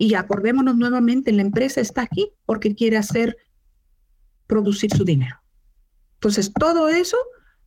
Y 0.00 0.14
acordémonos 0.14 0.78
nuevamente, 0.78 1.30
la 1.30 1.42
empresa 1.42 1.82
está 1.82 2.00
aquí 2.00 2.32
porque 2.46 2.74
quiere 2.74 2.96
hacer 2.96 3.36
producir 4.46 4.90
su 4.96 5.04
dinero. 5.04 5.36
Entonces, 6.14 6.50
todo 6.58 6.88
eso 6.88 7.18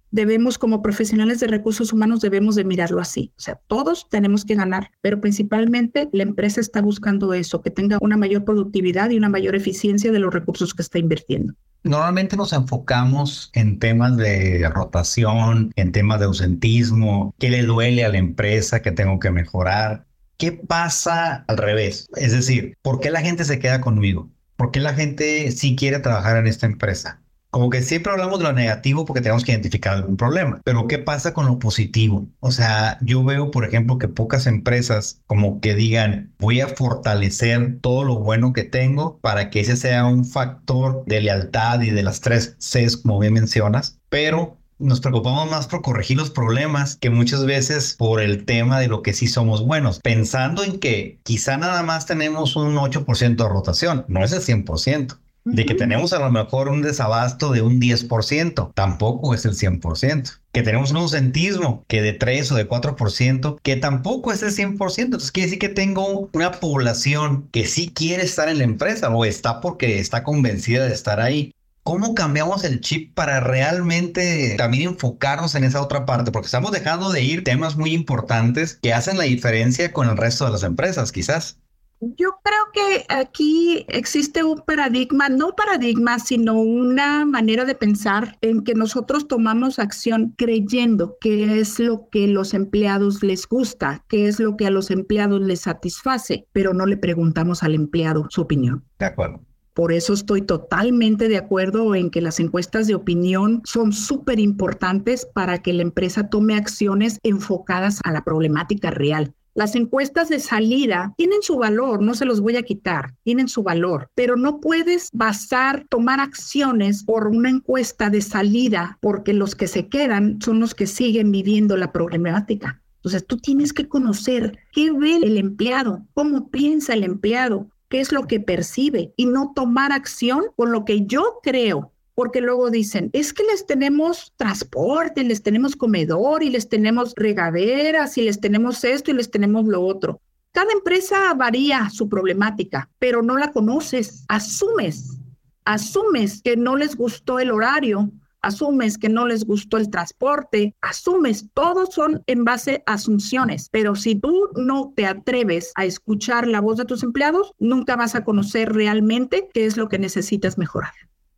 debemos, 0.10 0.58
como 0.58 0.82
profesionales 0.82 1.39
de 1.41 1.46
recursos 1.46 1.93
humanos, 1.93 2.22
debemos 2.22 2.56
de 2.56 2.63
mirarlo 2.63 3.00
así. 3.00 3.32
O 3.38 3.39
sea, 3.39 3.60
todos 3.67 4.10
tenemos 4.10 4.46
que 4.46 4.56
ganar, 4.56 4.89
pero 5.02 5.22
principalmente 5.22 6.10
la 6.12 6.24
empresa 6.24 6.60
está 6.60 6.82
buscando 6.82 7.36
eso, 7.36 7.62
que 7.62 7.69
tenga 7.69 8.00
una 8.02 8.17
mayor 8.17 8.46
productividad 8.46 9.12
y 9.12 9.17
una 9.17 9.30
mayor 9.30 9.54
eficiencia 9.54 10.12
de 10.12 10.17
los 10.17 10.34
recursos 10.34 10.74
que 10.74 10.82
está 10.82 10.98
invirtiendo. 10.98 11.54
Normalmente 11.84 12.36
nos 12.36 12.52
enfocamos 12.52 13.52
en 13.54 13.78
temas 13.78 14.17
de 14.17 14.67
rotación, 14.74 15.72
en 15.76 15.91
temas 15.91 16.19
de 16.19 16.26
ausentismo, 16.26 17.36
qué 17.38 17.52
le 17.52 17.62
duele 17.62 18.04
a 18.04 18.10
la 18.10 18.17
empresa 18.17 18.82
que 18.82 18.91
tengo 18.91 19.19
que 19.19 19.30
mejorar. 19.30 20.08
¿Qué 20.38 20.52
pasa 20.52 21.46
al 21.48 21.58
revés? 21.58 22.08
Es 22.15 22.32
decir, 22.32 22.78
¿por 22.82 23.00
qué 23.00 23.12
la 23.12 23.22
gente 23.22 23.46
se 23.46 23.60
queda 23.60 23.82
conmigo? 23.82 24.30
¿Por 24.56 24.72
qué 24.72 24.80
la 24.80 24.93
gente 24.93 25.52
sí 25.52 25.76
quiere 25.76 26.00
trabajar 26.00 26.38
en 26.38 26.48
esta 26.48 26.65
empresa? 26.65 27.22
Como 27.54 27.69
que 27.69 27.84
siempre 27.84 28.12
hablamos 28.12 28.39
de 28.39 28.46
lo 28.46 28.54
negativo 28.54 29.06
porque 29.06 29.22
tenemos 29.22 29.46
que 29.46 29.52
identificar 29.52 29.93
algún 29.93 30.17
problema, 30.17 30.60
pero 30.65 30.88
¿qué 30.88 30.98
pasa 30.98 31.36
con 31.36 31.46
lo 31.46 31.60
positivo? 31.60 32.28
O 32.39 32.52
sea, 32.52 32.98
yo 33.02 33.24
veo, 33.24 33.52
por 33.52 33.63
ejemplo, 33.63 34.00
que 34.00 34.08
pocas 34.08 34.48
empresas 34.48 35.22
como 35.28 35.62
que 35.62 35.76
digan, 35.76 36.34
voy 36.39 36.62
a 36.62 36.67
fortalecer 36.67 37.78
todo 37.80 38.06
lo 38.06 38.15
bueno 38.17 38.54
que 38.54 38.63
tengo 38.63 39.19
para 39.19 39.52
que 39.52 39.60
ese 39.60 39.78
sea 39.78 40.06
un 40.06 40.26
factor 40.26 41.04
de 41.06 41.22
lealtad 41.22 41.82
y 41.82 41.91
de 41.91 42.02
las 42.02 42.22
tres 42.22 42.58
Cs, 42.58 42.98
como 42.98 43.19
bien 43.19 43.34
mencionas, 43.34 44.00
pero 44.10 44.58
nos 44.84 45.00
preocupamos 45.00 45.50
más 45.50 45.67
por 45.67 45.82
corregir 45.82 46.17
los 46.17 46.30
problemas 46.30 46.98
que 46.98 47.10
muchas 47.10 47.46
veces 47.46 47.96
por 47.98 48.22
el 48.22 48.46
tema 48.46 48.80
de 48.80 48.88
lo 48.88 49.02
que 49.02 49.13
sí 49.13 49.28
somos 49.28 49.65
buenos, 49.65 50.00
pensando 50.00 50.63
en 50.63 50.80
que 50.80 51.19
quizá 51.24 51.58
nada 51.58 51.84
más 51.84 52.06
tenemos 52.06 52.56
un 52.56 52.76
8% 52.76 53.36
de 53.36 53.50
rotación, 53.50 54.06
no 54.08 54.24
es 54.24 54.32
el 54.32 54.41
100%. 54.41 55.17
De 55.46 55.65
que 55.65 55.76
tenemos 55.76 56.13
a 56.13 56.19
lo 56.19 56.32
mejor 56.32 56.69
un 56.69 56.82
desabasto 56.82 57.52
de 57.52 57.62
un 57.62 57.82
10%, 57.82 58.72
tampoco 58.74 59.34
es 59.34 59.43
el 59.43 59.56
100%. 59.56 60.39
Que 60.54 60.62
tenemos 60.62 60.91
un 60.91 60.98
ausentismo 60.98 61.84
que 61.89 62.02
de 62.02 62.13
3 62.13 62.54
o 62.54 62.56
de 62.56 62.69
4%, 62.69 63.60
que 63.62 63.76
tampoco 63.76 64.32
es 64.32 64.41
el 64.41 64.52
100%. 64.52 65.00
Entonces 65.00 65.32
quiere 65.34 65.48
decir 65.48 65.60
que 65.60 65.67
tengo 65.67 66.30
una 66.32 66.52
población 66.52 67.50
que 67.52 67.65
sí 67.65 67.91
quiere 67.93 68.24
estar 68.24 68.48
en 68.48 68.60
la 68.60 68.63
empresa 68.63 69.10
o 69.10 69.26
está 69.26 69.60
porque 69.60 70.00
está 70.00 70.24
convencida 70.24 70.86
de 70.86 70.93
estar 70.93 71.19
ahí. 71.19 71.54
¿Cómo 71.84 72.15
cambiamos 72.15 72.63
el 72.63 72.80
chip 72.80 73.13
para 73.13 73.41
realmente 73.41 74.56
también 74.58 74.91
enfocarnos 74.91 75.54
en 75.56 75.65
esa 75.65 75.82
otra 75.82 76.06
parte? 76.06 76.32
Porque 76.32 76.46
estamos 76.46 76.72
dejando 76.72 77.12
de 77.12 77.22
ir 77.22 77.43
temas 77.43 77.76
muy 77.76 77.93
importantes 77.93 78.80
que 78.82 78.93
hacen 78.93 79.17
la 79.17 79.26
diferencia 79.26 79.91
con 79.91 80.10
el 80.10 80.15
resto 80.15 80.46
de 80.46 80.52
las 80.52 80.63
empresas, 80.63 81.12
quizás. 81.12 81.60
Yo 82.00 82.38
creo 82.41 82.63
que 82.74 83.06
aquí 83.10 83.86
existe 83.89 84.43
un 84.46 84.62
paradigma, 84.65 85.28
no 85.28 85.56
paradigma, 85.56 86.19
sino 86.19 86.54
una 86.56 87.26
manera 87.26 87.65
de 87.65 87.76
pensar 87.76 88.38
en 88.41 88.63
que 88.63 88.76
nosotros 88.76 89.28
tomamos 89.28 89.78
acción 89.78 90.34
creyendo 90.38 91.17
que 91.19 91.60
es 91.60 91.80
lo 91.80 92.08
que 92.10 92.28
los 92.28 92.54
empleados 92.54 93.24
les 93.24 93.46
gusta, 93.48 94.06
que 94.08 94.28
es 94.28 94.39
lo 94.39 94.56
que 94.56 94.67
a 94.67 94.72
los 94.72 94.89
empleados 94.89 95.41
les 95.41 95.62
satisface, 95.62 96.48
pero 96.54 96.74
no 96.74 96.86
le 96.86 96.98
preguntamos 96.98 97.62
al 97.62 97.76
empleado 97.76 98.26
su 98.30 98.41
opinión. 98.41 98.86
De 99.00 99.06
acuerdo. 99.06 99.41
Por 99.73 99.91
eso 99.91 100.13
estoy 100.13 100.43
totalmente 100.43 101.27
de 101.27 101.38
acuerdo 101.38 101.95
en 101.95 102.12
que 102.12 102.21
las 102.21 102.39
encuestas 102.39 102.86
de 102.86 102.95
opinión 102.95 103.62
son 103.65 103.91
súper 103.91 104.39
importantes 104.39 105.25
para 105.25 105.63
que 105.63 105.73
la 105.73 105.81
empresa 105.81 106.29
tome 106.29 106.55
acciones 106.55 107.19
enfocadas 107.23 107.99
a 108.03 108.12
la 108.12 108.23
problemática 108.23 108.91
real. 108.91 109.33
Las 109.55 109.75
encuestas 109.75 110.29
de 110.29 110.39
salida 110.39 111.13
tienen 111.15 111.43
su 111.43 111.57
valor, 111.57 112.01
no 112.01 112.15
se 112.15 112.25
los 112.25 112.41
voy 112.41 112.55
a 112.55 112.63
quitar, 112.63 113.13
tienen 113.23 113.47
su 113.47 113.62
valor, 113.62 114.09
pero 114.15 114.36
no 114.36 114.59
puedes 114.59 115.09
basar, 115.13 115.86
tomar 115.89 116.19
acciones 116.19 117.03
por 117.03 117.27
una 117.27 117.49
encuesta 117.51 118.09
de 118.09 118.21
salida, 118.21 118.97
porque 118.99 119.33
los 119.33 119.53
que 119.53 119.67
se 119.67 119.89
quedan 119.89 120.39
son 120.41 120.59
los 120.59 120.73
que 120.73 120.88
siguen 120.88 121.31
viviendo 121.31 121.77
la 121.77 121.91
problemática. 121.91 122.81
Entonces 122.95 123.27
tú 123.27 123.38
tienes 123.38 123.73
que 123.73 123.88
conocer 123.88 124.57
qué 124.71 124.91
ve 124.91 125.17
el 125.17 125.38
empleado, 125.38 126.03
cómo 126.13 126.49
piensa 126.49 126.93
el 126.93 127.03
empleado, 127.03 127.67
qué 127.93 127.99
es 127.99 128.12
lo 128.12 128.25
que 128.25 128.39
percibe 128.39 129.13
y 129.17 129.27
no 129.27 129.51
tomar 129.56 129.91
acción 129.91 130.45
con 130.56 130.71
lo 130.71 130.84
que 130.84 131.06
yo 131.06 131.38
creo. 131.43 131.91
Porque 132.15 132.41
luego 132.41 132.71
dicen, 132.71 133.12
es 133.13 133.34
que 133.34 133.43
les 133.43 133.67
tenemos 133.67 134.34
transporte, 134.36 135.23
les 135.23 135.43
tenemos 135.43 135.75
comedor 135.75 136.41
y 136.41 136.49
les 136.49 136.67
tenemos 136.67 137.13
regaderas 137.15 138.17
y 138.17 138.23
les 138.23 138.41
tenemos 138.41 138.84
esto 138.84 139.12
y 139.12 139.13
les 139.13 139.29
tenemos 139.29 139.65
lo 139.65 139.86
otro. 139.86 140.19
Cada 140.53 140.71
empresa 140.71 141.32
varía 141.36 141.88
su 141.91 142.10
problemática, 142.10 142.89
pero 142.97 143.21
no 143.21 143.38
la 143.38 143.51
conoces. 143.51 144.25
Asumes, 144.27 145.19
asumes 145.63 146.41
que 146.41 146.58
no 146.58 146.75
les 146.75 146.95
gustó 146.95 147.38
el 147.38 147.51
horario, 147.51 148.10
asumes 148.43 148.97
que 148.97 149.10
no 149.10 149.25
les 149.25 149.45
gustó 149.45 149.77
el 149.77 149.89
transporte, 149.89 150.75
asumes, 150.82 151.47
todos 151.53 151.93
son 151.93 152.21
en 152.27 152.43
base 152.43 152.84
a 152.86 152.93
asunciones, 152.93 153.69
pero 153.71 153.95
si 153.95 154.15
tú 154.15 154.49
no 154.56 154.93
te 154.95 155.08
atreves 155.08 155.71
a 155.75 155.86
escuchar 155.86 156.47
la 156.47 156.62
voz 156.62 156.77
de 156.77 156.86
tus 156.86 157.01
empleados, 157.01 157.53
nunca 157.58 157.95
vas 157.95 158.13
a 158.15 158.23
conocer 158.23 158.71
realmente 158.73 159.49
qué 159.53 159.65
es 159.65 159.77
lo 159.77 159.89
que 159.89 159.97
necesitas 159.97 160.58
mejorar. 160.58 160.93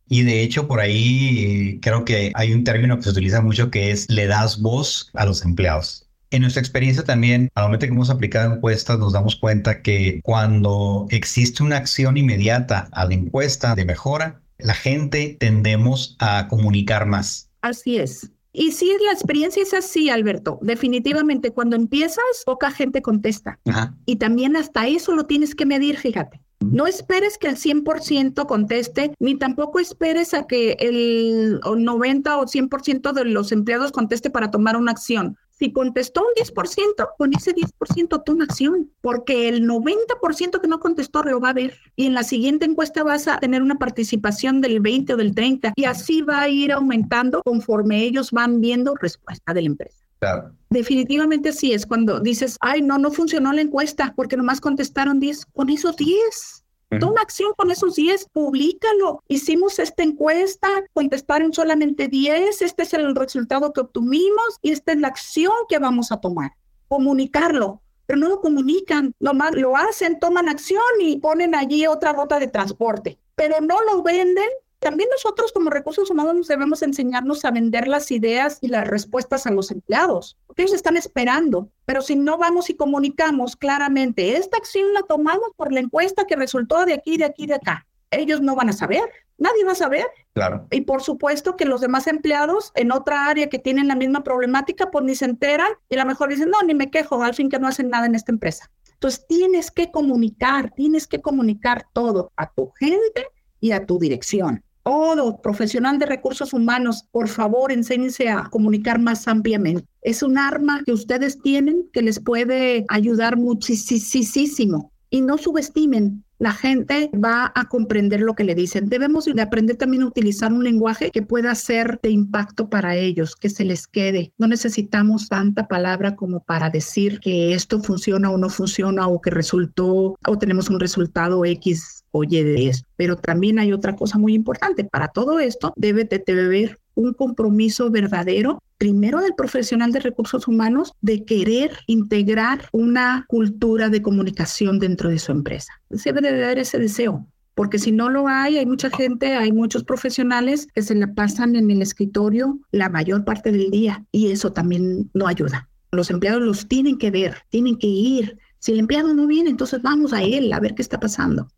Y 0.08 0.22
de 0.22 0.42
hecho, 0.42 0.68
por 0.68 0.80
ahí 0.80 1.80
creo 1.80 2.04
que 2.04 2.30
hay 2.34 2.52
un 2.52 2.64
término 2.64 2.96
que 2.96 3.04
se 3.04 3.10
utiliza 3.10 3.40
mucho 3.40 3.70
que 3.70 3.90
es 3.90 4.08
le 4.08 4.26
das 4.26 4.60
voz 4.60 5.10
a 5.14 5.24
los 5.24 5.44
empleados. 5.44 6.06
En 6.30 6.42
nuestra 6.42 6.60
experiencia 6.60 7.04
también, 7.04 7.48
al 7.54 7.64
momento 7.64 7.86
que 7.86 7.92
hemos 7.92 8.10
aplicado 8.10 8.54
encuestas, 8.54 8.98
nos 8.98 9.12
damos 9.12 9.36
cuenta 9.36 9.82
que 9.82 10.20
cuando 10.22 11.06
existe 11.10 11.62
una 11.62 11.76
acción 11.76 12.16
inmediata 12.16 12.88
a 12.92 13.04
la 13.04 13.14
encuesta 13.14 13.74
de 13.74 13.84
mejora, 13.84 14.42
la 14.58 14.74
gente 14.74 15.36
tendemos 15.38 16.16
a 16.18 16.48
comunicar 16.48 17.06
más. 17.06 17.50
Así 17.62 17.96
es. 17.96 18.30
Y 18.52 18.72
sí, 18.72 18.90
la 19.04 19.12
experiencia 19.12 19.62
es 19.62 19.74
así, 19.74 20.08
Alberto. 20.08 20.58
Definitivamente, 20.62 21.50
cuando 21.50 21.76
empiezas, 21.76 22.24
poca 22.46 22.70
gente 22.70 23.02
contesta. 23.02 23.58
Y 24.06 24.16
también 24.16 24.56
hasta 24.56 24.86
eso 24.86 25.14
lo 25.14 25.26
tienes 25.26 25.54
que 25.54 25.66
medir, 25.66 25.98
fíjate. 25.98 26.40
No 26.60 26.86
esperes 26.86 27.36
que 27.36 27.48
el 27.48 27.56
100% 27.56 28.46
conteste, 28.46 29.12
ni 29.18 29.36
tampoco 29.36 29.78
esperes 29.78 30.32
a 30.32 30.46
que 30.46 30.72
el 30.80 31.60
90 31.60 32.38
o 32.38 32.46
100% 32.46 33.12
de 33.12 33.24
los 33.26 33.52
empleados 33.52 33.92
conteste 33.92 34.30
para 34.30 34.50
tomar 34.50 34.78
una 34.78 34.92
acción. 34.92 35.36
Si 35.58 35.72
contestó 35.72 36.20
un 36.20 36.34
10%, 36.44 37.08
con 37.16 37.32
ese 37.32 37.54
10% 37.54 38.22
toma 38.24 38.44
acción, 38.44 38.90
porque 39.00 39.48
el 39.48 39.66
90% 39.66 40.60
que 40.60 40.68
no 40.68 40.80
contestó 40.80 41.22
lo 41.22 41.40
va 41.40 41.50
a 41.50 41.54
ver. 41.54 41.78
Y 41.96 42.06
en 42.06 42.12
la 42.14 42.24
siguiente 42.24 42.66
encuesta 42.66 43.02
vas 43.02 43.26
a 43.26 43.38
tener 43.38 43.62
una 43.62 43.78
participación 43.78 44.60
del 44.60 44.80
20 44.80 45.14
o 45.14 45.16
del 45.16 45.34
30 45.34 45.72
y 45.74 45.84
así 45.84 46.20
va 46.20 46.42
a 46.42 46.48
ir 46.50 46.72
aumentando 46.72 47.42
conforme 47.42 48.02
ellos 48.02 48.32
van 48.32 48.60
viendo 48.60 48.94
respuesta 48.96 49.54
de 49.54 49.62
la 49.62 49.66
empresa. 49.66 50.06
Claro. 50.18 50.52
Definitivamente 50.68 51.52
sí 51.52 51.72
es 51.72 51.86
cuando 51.86 52.20
dices, 52.20 52.58
ay, 52.60 52.82
no, 52.82 52.98
no 52.98 53.10
funcionó 53.10 53.52
la 53.52 53.62
encuesta 53.62 54.12
porque 54.14 54.36
nomás 54.36 54.60
contestaron 54.60 55.20
10. 55.20 55.46
Con 55.46 55.70
esos 55.70 55.96
10, 55.96 56.65
Toma 57.00 57.20
acción 57.20 57.52
con 57.56 57.70
esos 57.70 57.96
10, 57.96 58.28
públicalo. 58.28 59.22
Hicimos 59.26 59.78
esta 59.80 60.04
encuesta, 60.04 60.68
contestaron 60.92 61.52
solamente 61.52 62.06
10, 62.06 62.62
este 62.62 62.84
es 62.84 62.94
el 62.94 63.14
resultado 63.16 63.72
que 63.72 63.80
obtuvimos 63.80 64.58
y 64.62 64.70
esta 64.70 64.92
es 64.92 64.98
la 65.00 65.08
acción 65.08 65.52
que 65.68 65.78
vamos 65.78 66.12
a 66.12 66.20
tomar. 66.20 66.52
Comunicarlo. 66.88 67.82
pero 68.06 68.20
no 68.20 68.28
lo 68.28 68.40
comunican, 68.40 69.14
nomás 69.18 69.52
lo 69.56 69.76
hacen, 69.76 70.20
toman 70.20 70.48
acción 70.48 70.80
y 71.00 71.16
ponen 71.16 71.56
allí 71.56 71.88
otra 71.88 72.12
ruta 72.12 72.38
de 72.38 72.46
transporte, 72.46 73.18
pero 73.34 73.60
no 73.60 73.82
lo 73.82 74.04
venden 74.04 74.48
también 74.78 75.08
nosotros 75.10 75.52
como 75.52 75.70
recursos 75.70 76.10
humanos 76.10 76.48
debemos 76.48 76.82
enseñarnos 76.82 77.44
a 77.44 77.50
vender 77.50 77.88
las 77.88 78.10
ideas 78.10 78.58
y 78.60 78.68
las 78.68 78.86
respuestas 78.86 79.46
a 79.46 79.50
los 79.50 79.70
empleados, 79.70 80.36
porque 80.46 80.62
ellos 80.62 80.74
están 80.74 80.96
esperando. 80.96 81.70
Pero 81.86 82.02
si 82.02 82.14
no 82.14 82.36
vamos 82.38 82.68
y 82.70 82.74
comunicamos 82.74 83.56
claramente, 83.56 84.36
esta 84.36 84.58
acción 84.58 84.92
la 84.92 85.02
tomamos 85.02 85.50
por 85.56 85.72
la 85.72 85.80
encuesta 85.80 86.26
que 86.26 86.36
resultó 86.36 86.84
de 86.84 86.94
aquí, 86.94 87.16
de 87.16 87.24
aquí, 87.24 87.46
de 87.46 87.54
acá, 87.54 87.86
ellos 88.10 88.40
no 88.40 88.54
van 88.54 88.68
a 88.68 88.72
saber, 88.72 89.02
nadie 89.38 89.64
va 89.64 89.72
a 89.72 89.76
saber. 89.76 90.06
Claro. 90.34 90.66
Y 90.70 90.82
por 90.82 91.02
supuesto 91.02 91.56
que 91.56 91.64
los 91.64 91.80
demás 91.80 92.06
empleados 92.06 92.70
en 92.74 92.92
otra 92.92 93.28
área 93.28 93.48
que 93.48 93.58
tienen 93.58 93.88
la 93.88 93.96
misma 93.96 94.22
problemática, 94.22 94.90
pues 94.90 95.04
ni 95.04 95.14
se 95.14 95.24
enteran 95.24 95.72
y 95.88 95.96
a 95.96 96.00
lo 96.00 96.06
mejor 96.06 96.28
dicen, 96.28 96.50
no, 96.50 96.62
ni 96.62 96.74
me 96.74 96.90
quejo, 96.90 97.22
al 97.22 97.34
fin 97.34 97.48
que 97.48 97.58
no 97.58 97.66
hacen 97.66 97.88
nada 97.88 98.06
en 98.06 98.14
esta 98.14 98.32
empresa. 98.32 98.70
Entonces 98.92 99.26
tienes 99.26 99.70
que 99.70 99.90
comunicar, 99.90 100.72
tienes 100.74 101.06
que 101.06 101.20
comunicar 101.20 101.86
todo 101.92 102.32
a 102.36 102.50
tu 102.50 102.70
gente 102.78 103.26
y 103.60 103.72
a 103.72 103.84
tu 103.84 103.98
dirección 103.98 104.62
todo 104.86 105.42
profesional 105.42 105.98
de 105.98 106.06
recursos 106.06 106.52
humanos, 106.52 107.08
por 107.10 107.26
favor, 107.26 107.72
enséñense 107.72 108.28
a 108.28 108.44
comunicar 108.44 109.00
más 109.00 109.26
ampliamente. 109.26 109.84
Es 110.00 110.22
un 110.22 110.38
arma 110.38 110.82
que 110.86 110.92
ustedes 110.92 111.42
tienen 111.42 111.90
que 111.92 112.02
les 112.02 112.20
puede 112.20 112.84
ayudar 112.88 113.36
muchísimo. 113.36 114.92
Y 115.10 115.22
no 115.22 115.38
subestimen 115.38 116.24
la 116.38 116.52
gente 116.52 117.10
va 117.14 117.50
a 117.54 117.68
comprender 117.68 118.20
lo 118.20 118.34
que 118.34 118.44
le 118.44 118.54
dicen. 118.54 118.88
Debemos 118.88 119.24
de 119.24 119.40
aprender 119.40 119.76
también 119.76 120.02
a 120.02 120.06
utilizar 120.06 120.52
un 120.52 120.64
lenguaje 120.64 121.10
que 121.10 121.22
pueda 121.22 121.54
ser 121.54 121.98
de 122.02 122.10
impacto 122.10 122.68
para 122.68 122.94
ellos, 122.94 123.36
que 123.36 123.48
se 123.48 123.64
les 123.64 123.86
quede. 123.86 124.32
No 124.38 124.46
necesitamos 124.46 125.28
tanta 125.28 125.66
palabra 125.66 126.14
como 126.14 126.40
para 126.40 126.68
decir 126.70 127.20
que 127.20 127.54
esto 127.54 127.82
funciona 127.82 128.30
o 128.30 128.38
no 128.38 128.50
funciona 128.50 129.08
o 129.08 129.20
que 129.20 129.30
resultó 129.30 130.16
o 130.26 130.38
tenemos 130.38 130.68
un 130.68 130.80
resultado 130.80 131.44
X 131.44 132.04
oye 132.16 132.44
de 132.44 132.68
esto. 132.68 132.88
Pero 132.96 133.16
también 133.16 133.58
hay 133.58 133.72
otra 133.72 133.94
cosa 133.96 134.18
muy 134.18 134.34
importante. 134.34 134.84
Para 134.84 135.08
todo 135.08 135.38
esto 135.38 135.72
debe 135.76 136.04
de 136.04 136.18
tener 136.18 136.78
un 136.94 137.12
compromiso 137.12 137.90
verdadero, 137.90 138.62
primero 138.78 139.20
del 139.20 139.34
profesional 139.34 139.92
de 139.92 140.00
recursos 140.00 140.48
humanos, 140.48 140.92
de 141.00 141.24
querer 141.24 141.72
integrar 141.86 142.68
una 142.72 143.24
cultura 143.28 143.88
de 143.88 144.02
comunicación 144.02 144.78
dentro 144.78 145.10
de 145.10 145.18
su 145.18 145.30
empresa. 145.30 145.72
Debe 145.90 146.20
de 146.20 146.44
haber 146.44 146.58
ese 146.58 146.78
deseo, 146.78 147.26
porque 147.54 147.78
si 147.78 147.92
no 147.92 148.10
lo 148.10 148.28
hay, 148.28 148.58
hay 148.58 148.66
mucha 148.66 148.90
gente, 148.90 149.34
hay 149.34 149.52
muchos 149.52 149.84
profesionales 149.84 150.68
que 150.74 150.82
se 150.82 150.94
la 150.94 151.14
pasan 151.14 151.56
en 151.56 151.70
el 151.70 151.80
escritorio 151.80 152.58
la 152.70 152.88
mayor 152.88 153.24
parte 153.24 153.52
del 153.52 153.70
día 153.70 154.04
y 154.12 154.30
eso 154.30 154.52
también 154.52 155.10
no 155.14 155.26
ayuda. 155.26 155.68
Los 155.92 156.10
empleados 156.10 156.42
los 156.42 156.68
tienen 156.68 156.98
que 156.98 157.10
ver, 157.10 157.36
tienen 157.48 157.78
que 157.78 157.86
ir. 157.86 158.38
Si 158.58 158.72
el 158.72 158.80
empleado 158.80 159.14
no 159.14 159.26
viene, 159.26 159.50
entonces 159.50 159.80
vamos 159.82 160.12
a 160.12 160.22
él 160.22 160.52
a 160.52 160.60
ver 160.60 160.74
qué 160.74 160.82
está 160.82 161.00
pasando. 161.00 161.48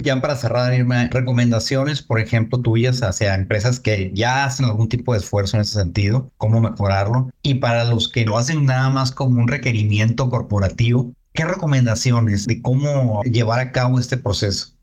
Ya 0.00 0.20
para 0.20 0.36
cerrar, 0.36 0.72
Irma, 0.74 1.08
recomendaciones, 1.10 2.02
por 2.02 2.20
ejemplo, 2.20 2.60
tuyas 2.60 3.02
hacia 3.02 3.34
empresas 3.34 3.80
que 3.80 4.12
ya 4.14 4.44
hacen 4.44 4.66
algún 4.66 4.88
tipo 4.88 5.12
de 5.12 5.18
esfuerzo 5.18 5.56
en 5.56 5.62
ese 5.62 5.74
sentido, 5.74 6.30
cómo 6.36 6.60
mejorarlo. 6.60 7.30
Y 7.42 7.54
para 7.54 7.84
los 7.84 8.08
que 8.08 8.24
lo 8.24 8.38
hacen 8.38 8.64
nada 8.64 8.90
más 8.90 9.10
como 9.10 9.40
un 9.40 9.48
requerimiento 9.48 10.30
corporativo, 10.30 11.12
¿qué 11.32 11.44
recomendaciones 11.44 12.46
de 12.46 12.62
cómo 12.62 13.22
llevar 13.24 13.58
a 13.58 13.72
cabo 13.72 13.98
este 13.98 14.16
proceso? 14.16 14.77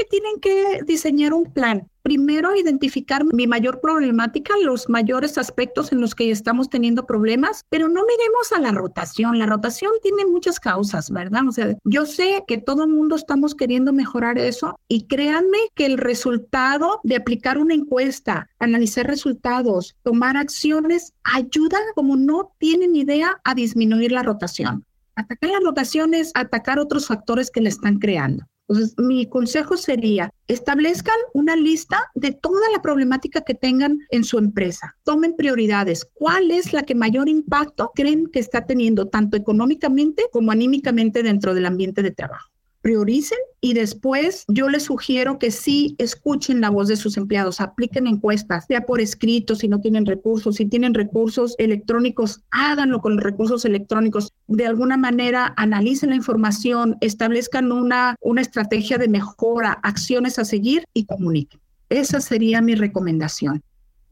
Que 0.00 0.06
tienen 0.06 0.40
que 0.40 0.80
diseñar 0.86 1.34
un 1.34 1.52
plan 1.52 1.86
primero 2.00 2.56
identificar 2.56 3.22
mi 3.34 3.46
mayor 3.46 3.82
problemática, 3.82 4.54
los 4.62 4.88
mayores 4.88 5.36
aspectos 5.36 5.92
en 5.92 6.00
los 6.00 6.14
que 6.14 6.30
estamos 6.30 6.70
teniendo 6.70 7.04
problemas, 7.04 7.66
pero 7.68 7.86
no 7.86 8.02
miremos 8.06 8.52
a 8.52 8.60
la 8.60 8.72
rotación. 8.72 9.38
La 9.38 9.44
rotación 9.44 9.92
tiene 10.02 10.24
muchas 10.24 10.58
causas, 10.58 11.10
¿verdad? 11.10 11.46
O 11.46 11.52
sea, 11.52 11.76
yo 11.84 12.06
sé 12.06 12.44
que 12.48 12.56
todo 12.56 12.84
el 12.84 12.88
mundo 12.88 13.14
estamos 13.14 13.54
queriendo 13.54 13.92
mejorar 13.92 14.38
eso 14.38 14.80
y 14.88 15.06
créanme 15.06 15.58
que 15.74 15.84
el 15.84 15.98
resultado 15.98 17.00
de 17.04 17.16
aplicar 17.16 17.58
una 17.58 17.74
encuesta, 17.74 18.48
analizar 18.58 19.06
resultados, 19.06 19.96
tomar 20.02 20.38
acciones, 20.38 21.12
ayuda 21.24 21.76
como 21.94 22.16
no 22.16 22.52
tienen 22.56 22.96
idea 22.96 23.38
a 23.44 23.54
disminuir 23.54 24.12
la 24.12 24.22
rotación. 24.22 24.86
Atacar 25.14 25.50
la 25.50 25.60
rotación 25.60 26.14
es 26.14 26.30
atacar 26.34 26.78
otros 26.78 27.06
factores 27.06 27.50
que 27.50 27.60
le 27.60 27.68
están 27.68 27.98
creando. 27.98 28.46
Entonces, 28.70 28.94
mi 28.98 29.26
consejo 29.26 29.76
sería, 29.76 30.32
establezcan 30.46 31.16
una 31.34 31.56
lista 31.56 32.08
de 32.14 32.30
toda 32.30 32.70
la 32.70 32.80
problemática 32.80 33.40
que 33.40 33.54
tengan 33.54 33.98
en 34.10 34.22
su 34.22 34.38
empresa. 34.38 34.96
Tomen 35.02 35.34
prioridades. 35.34 36.08
¿Cuál 36.14 36.52
es 36.52 36.72
la 36.72 36.84
que 36.84 36.94
mayor 36.94 37.28
impacto 37.28 37.90
creen 37.96 38.28
que 38.28 38.38
está 38.38 38.66
teniendo 38.66 39.08
tanto 39.08 39.36
económicamente 39.36 40.26
como 40.30 40.52
anímicamente 40.52 41.24
dentro 41.24 41.52
del 41.52 41.66
ambiente 41.66 42.00
de 42.00 42.12
trabajo? 42.12 42.48
Prioricen 42.82 43.38
y 43.60 43.74
después 43.74 44.44
yo 44.48 44.68
les 44.68 44.84
sugiero 44.84 45.38
que 45.38 45.50
sí 45.50 45.94
escuchen 45.98 46.60
la 46.60 46.70
voz 46.70 46.88
de 46.88 46.96
sus 46.96 47.16
empleados, 47.16 47.60
apliquen 47.60 48.06
encuestas, 48.06 48.66
sea 48.66 48.86
por 48.86 49.00
escrito 49.00 49.54
si 49.54 49.68
no 49.68 49.80
tienen 49.80 50.06
recursos, 50.06 50.56
si 50.56 50.66
tienen 50.66 50.94
recursos 50.94 51.54
electrónicos, 51.58 52.42
háganlo 52.50 53.00
con 53.00 53.16
los 53.16 53.24
recursos 53.24 53.64
electrónicos. 53.64 54.32
De 54.46 54.66
alguna 54.66 54.96
manera 54.96 55.52
analicen 55.56 56.10
la 56.10 56.16
información, 56.16 56.96
establezcan 57.00 57.70
una, 57.72 58.16
una 58.20 58.40
estrategia 58.40 58.98
de 58.98 59.08
mejora, 59.08 59.78
acciones 59.82 60.38
a 60.38 60.44
seguir 60.44 60.84
y 60.94 61.04
comuniquen. 61.04 61.60
Esa 61.90 62.20
sería 62.20 62.60
mi 62.62 62.74
recomendación. 62.74 63.62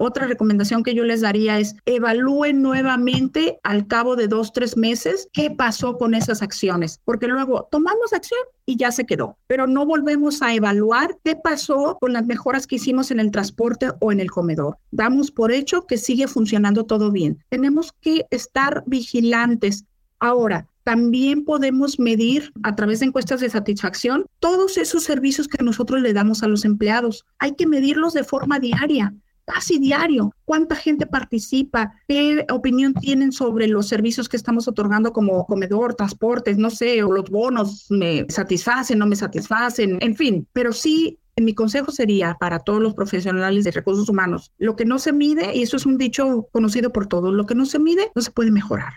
Otra 0.01 0.29
recomendación 0.29 0.85
que 0.85 0.95
yo 0.95 1.03
les 1.03 1.23
daría 1.23 1.59
es 1.59 1.75
evalúen 1.85 2.63
nuevamente 2.63 3.59
al 3.65 3.89
cabo 3.89 4.15
de 4.15 4.29
dos, 4.29 4.53
tres 4.53 4.77
meses 4.77 5.29
qué 5.33 5.51
pasó 5.51 5.99
con 5.99 6.15
esas 6.15 6.41
acciones, 6.41 7.01
porque 7.05 7.27
luego 7.27 7.67
tomamos 7.69 8.13
acción 8.13 8.39
y 8.65 8.77
ya 8.77 8.93
se 8.93 9.07
quedó, 9.07 9.37
pero 9.49 9.67
no 9.67 9.85
volvemos 9.85 10.41
a 10.41 10.55
evaluar 10.55 11.19
qué 11.25 11.35
pasó 11.35 11.99
con 12.01 12.13
las 12.13 12.27
mejoras 12.27 12.69
que 12.69 12.77
hicimos 12.77 13.11
en 13.11 13.19
el 13.19 13.33
transporte 13.33 13.89
o 13.99 14.13
en 14.13 14.21
el 14.21 14.31
comedor. 14.31 14.79
Damos 14.93 15.33
por 15.33 15.51
hecho 15.51 15.85
que 15.85 15.99
sigue 15.99 16.29
funcionando 16.29 16.85
todo 16.85 17.11
bien. 17.11 17.43
Tenemos 17.49 17.93
que 18.01 18.25
estar 18.31 18.85
vigilantes. 18.87 19.85
Ahora, 20.21 20.69
también 20.85 21.45
podemos 21.45 21.99
medir 21.99 22.53
a 22.63 22.77
través 22.77 23.01
de 23.01 23.07
encuestas 23.07 23.41
de 23.41 23.51
satisfacción 23.51 24.27
todos 24.39 24.79
esos 24.79 25.03
servicios 25.03 25.49
que 25.49 25.63
nosotros 25.63 26.01
le 26.01 26.13
damos 26.13 26.43
a 26.45 26.49
los 26.49 26.65
empleados. 26.65 27.27
Hay 27.41 27.57
que 27.57 27.67
medirlos 27.67 28.15
de 28.15 28.23
forma 28.23 28.61
diaria 28.61 29.13
casi 29.53 29.79
diario. 29.79 30.33
¿Cuánta 30.45 30.77
gente 30.77 31.07
participa? 31.07 31.95
¿Qué 32.07 32.45
opinión 32.51 32.95
tienen 32.95 33.33
sobre 33.33 33.67
los 33.67 33.89
servicios 33.89 34.29
que 34.29 34.37
estamos 34.37 34.69
otorgando 34.69 35.13
como 35.13 35.47
comedor, 35.47 35.95
transportes, 35.95 36.59
no 36.59 36.71
sé, 36.71 37.03
o 37.03 37.13
los 37.13 37.31
bonos 37.31 37.87
me 37.91 38.27
satisfacen, 38.29 38.99
no 38.99 39.07
me 39.07 39.17
satisfacen, 39.17 39.99
en 40.01 40.15
fin, 40.15 40.47
pero 40.53 40.73
sí 40.73 41.19
mi 41.41 41.55
consejo 41.55 41.93
sería 41.93 42.37
para 42.39 42.59
todos 42.59 42.83
los 42.83 42.95
profesionales 42.95 43.65
de 43.65 43.71
recursos 43.71 44.09
humanos, 44.09 44.53
lo 44.59 44.77
que 44.77 44.85
no 44.85 44.99
se 44.99 45.13
mide, 45.13 45.57
y 45.57 45.63
eso 45.63 45.77
es 45.77 45.87
un 45.87 45.99
dicho 45.99 46.49
conocido 46.53 46.93
por 46.93 47.07
todos, 47.07 47.33
lo 47.33 47.47
que 47.47 47.55
no 47.55 47.67
se 47.67 47.79
mide 47.79 48.11
no 48.15 48.23
se 48.23 48.31
puede 48.31 48.51
mejorar. 48.51 48.93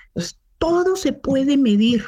todo 0.57 0.95
se 0.95 1.13
puede 1.13 1.57
medir. 1.57 2.05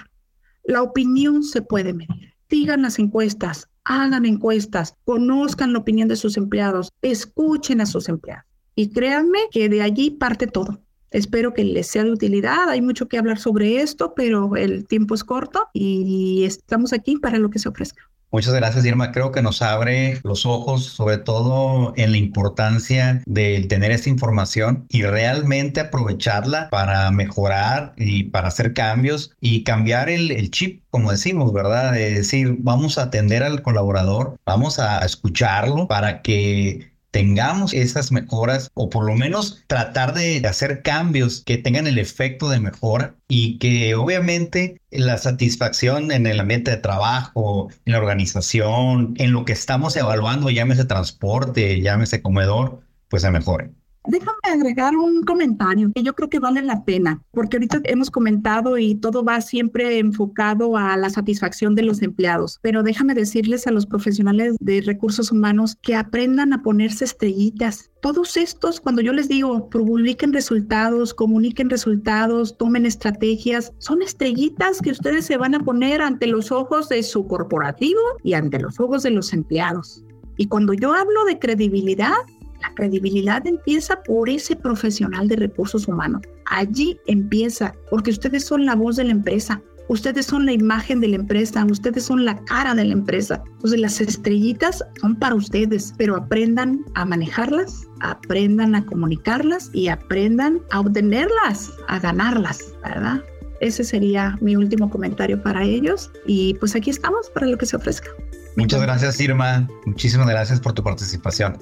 La 0.63 0.81
opinión 0.81 1.43
se 1.43 1.61
puede 1.61 1.93
medir. 1.93 2.33
Sigan 2.49 2.83
las 2.83 2.99
encuestas, 2.99 3.67
hagan 3.85 4.25
encuestas, 4.25 4.95
conozcan 5.05 5.73
la 5.73 5.79
opinión 5.79 6.07
de 6.07 6.15
sus 6.15 6.37
empleados, 6.37 6.91
escuchen 7.01 7.81
a 7.81 7.85
sus 7.85 8.09
empleados. 8.09 8.45
Y 8.75 8.89
créanme 8.89 9.39
que 9.51 9.69
de 9.69 9.81
allí 9.81 10.11
parte 10.11 10.47
todo. 10.47 10.81
Espero 11.11 11.53
que 11.53 11.63
les 11.63 11.87
sea 11.87 12.03
de 12.03 12.11
utilidad. 12.11 12.69
Hay 12.69 12.81
mucho 12.81 13.07
que 13.07 13.19
hablar 13.19 13.37
sobre 13.37 13.81
esto, 13.81 14.13
pero 14.15 14.55
el 14.55 14.87
tiempo 14.87 15.13
es 15.13 15.23
corto 15.23 15.67
y 15.71 16.43
estamos 16.43 16.91
aquí 16.91 17.17
para 17.17 17.37
lo 17.37 17.51
que 17.51 17.59
se 17.59 17.69
ofrezca. 17.69 18.09
Muchas 18.33 18.55
gracias, 18.55 18.83
Irma. 18.83 19.11
Creo 19.11 19.31
que 19.31 19.43
nos 19.43 19.61
abre 19.61 20.19
los 20.23 20.47
ojos, 20.47 20.85
sobre 20.85 21.19
todo 21.19 21.93
en 21.97 22.13
la 22.13 22.17
importancia 22.17 23.21
de 23.27 23.63
tener 23.69 23.91
esta 23.91 24.09
información 24.09 24.87
y 24.89 25.03
realmente 25.03 25.79
aprovecharla 25.79 26.67
para 26.71 27.11
mejorar 27.11 27.93
y 27.95 28.23
para 28.23 28.47
hacer 28.47 28.73
cambios 28.73 29.35
y 29.39 29.63
cambiar 29.63 30.09
el, 30.09 30.49
chip, 30.49 30.81
como 30.89 31.11
decimos, 31.11 31.53
¿verdad? 31.53 31.91
De 31.91 32.11
decir, 32.11 32.55
vamos 32.57 32.97
a 32.97 33.03
atender 33.03 33.43
al 33.43 33.61
colaborador, 33.61 34.35
vamos 34.47 34.79
a 34.79 35.05
escucharlo 35.05 35.87
para 35.87 36.23
que 36.23 36.91
tengamos 37.13 37.73
esas 37.75 38.11
mejoras 38.11 38.71
o 38.73 38.89
por 38.89 39.05
lo 39.05 39.13
menos 39.15 39.63
tratar 39.67 40.15
de 40.15 40.41
hacer 40.47 40.81
cambios 40.81 41.43
que 41.45 41.59
tengan 41.59 41.85
el 41.85 41.99
efecto 41.99 42.49
de 42.49 42.59
mejora 42.59 43.15
y 43.27 43.59
que 43.59 43.93
obviamente 43.93 44.81
la 44.89 45.19
satisfacción 45.19 46.11
en 46.11 46.25
el 46.25 46.39
ambiente 46.39 46.71
de 46.71 46.77
trabajo, 46.77 47.69
en 47.85 47.93
la 47.93 47.99
organización, 47.99 49.13
en 49.17 49.31
lo 49.31 49.45
que 49.45 49.53
estamos 49.53 49.95
evaluando, 49.95 50.49
llámese 50.49 50.85
transporte, 50.85 51.81
llámese 51.81 52.23
comedor, 52.23 52.81
pues 53.09 53.21
se 53.21 53.29
mejore. 53.29 53.69
Déjame 54.05 54.37
agregar 54.43 54.97
un 54.97 55.23
comentario 55.23 55.89
que 55.95 56.03
yo 56.03 56.13
creo 56.13 56.29
que 56.29 56.39
vale 56.39 56.61
la 56.61 56.83
pena, 56.83 57.23
porque 57.31 57.55
ahorita 57.55 57.79
hemos 57.85 58.11
comentado 58.11 58.77
y 58.77 58.95
todo 58.95 59.23
va 59.23 59.39
siempre 59.39 59.97
enfocado 59.99 60.75
a 60.75 60.97
la 60.97 61.09
satisfacción 61.09 61.73
de 61.73 61.83
los 61.83 62.01
empleados, 62.01 62.59
pero 62.61 62.83
déjame 62.83 63.13
decirles 63.13 63.65
a 63.65 63.71
los 63.71 63.85
profesionales 63.85 64.57
de 64.59 64.81
recursos 64.81 65.31
humanos 65.31 65.77
que 65.81 65.95
aprendan 65.95 66.51
a 66.51 66.61
ponerse 66.61 67.05
estrellitas. 67.05 67.91
Todos 68.01 68.35
estos, 68.35 68.81
cuando 68.81 69.01
yo 69.01 69.13
les 69.13 69.29
digo, 69.29 69.69
publiquen 69.69 70.33
resultados, 70.33 71.13
comuniquen 71.13 71.69
resultados, 71.69 72.57
tomen 72.57 72.85
estrategias, 72.85 73.71
son 73.77 74.01
estrellitas 74.01 74.81
que 74.81 74.91
ustedes 74.91 75.25
se 75.25 75.37
van 75.37 75.55
a 75.55 75.61
poner 75.61 76.01
ante 76.01 76.27
los 76.27 76.51
ojos 76.51 76.89
de 76.89 77.01
su 77.03 77.25
corporativo 77.25 78.01
y 78.21 78.33
ante 78.33 78.59
los 78.59 78.81
ojos 78.81 79.03
de 79.03 79.11
los 79.11 79.31
empleados. 79.31 80.03
Y 80.35 80.47
cuando 80.47 80.73
yo 80.73 80.93
hablo 80.93 81.25
de 81.25 81.37
credibilidad, 81.37 82.15
la 82.63 82.73
credibilidad 82.75 83.45
empieza 83.45 84.01
por 84.03 84.29
ese 84.29 84.55
profesional 84.55 85.27
de 85.27 85.35
recursos 85.35 85.87
humanos. 85.87 86.21
Allí 86.45 86.97
empieza, 87.07 87.73
porque 87.89 88.11
ustedes 88.11 88.45
son 88.45 88.65
la 88.65 88.75
voz 88.75 88.95
de 88.95 89.03
la 89.03 89.11
empresa. 89.11 89.61
Ustedes 89.89 90.27
son 90.27 90.45
la 90.45 90.53
imagen 90.53 91.01
de 91.01 91.09
la 91.09 91.17
empresa, 91.17 91.65
ustedes 91.65 92.05
son 92.05 92.23
la 92.23 92.37
cara 92.45 92.73
de 92.73 92.85
la 92.85 92.93
empresa. 92.93 93.43
Entonces 93.45 93.81
las 93.81 93.99
estrellitas 93.99 94.81
son 95.01 95.15
para 95.17 95.35
ustedes, 95.35 95.93
pero 95.97 96.15
aprendan 96.15 96.79
a 96.95 97.03
manejarlas, 97.03 97.85
aprendan 97.99 98.75
a 98.75 98.85
comunicarlas 98.85 99.69
y 99.73 99.89
aprendan 99.89 100.61
a 100.71 100.79
obtenerlas, 100.79 101.69
a 101.89 101.99
ganarlas, 101.99 102.73
¿verdad? 102.81 103.21
Ese 103.59 103.83
sería 103.83 104.37
mi 104.39 104.55
último 104.55 104.89
comentario 104.89 105.41
para 105.43 105.63
ellos 105.65 106.11
y 106.25 106.53
pues 106.55 106.75
aquí 106.75 106.89
estamos 106.89 107.29
para 107.31 107.47
lo 107.47 107.57
que 107.57 107.65
se 107.65 107.75
ofrezca. 107.75 108.07
Muchas 108.55 108.81
gracias 108.81 109.19
Irma, 109.19 109.67
muchísimas 109.85 110.27
gracias 110.27 110.61
por 110.61 110.71
tu 110.71 110.81
participación. 110.81 111.57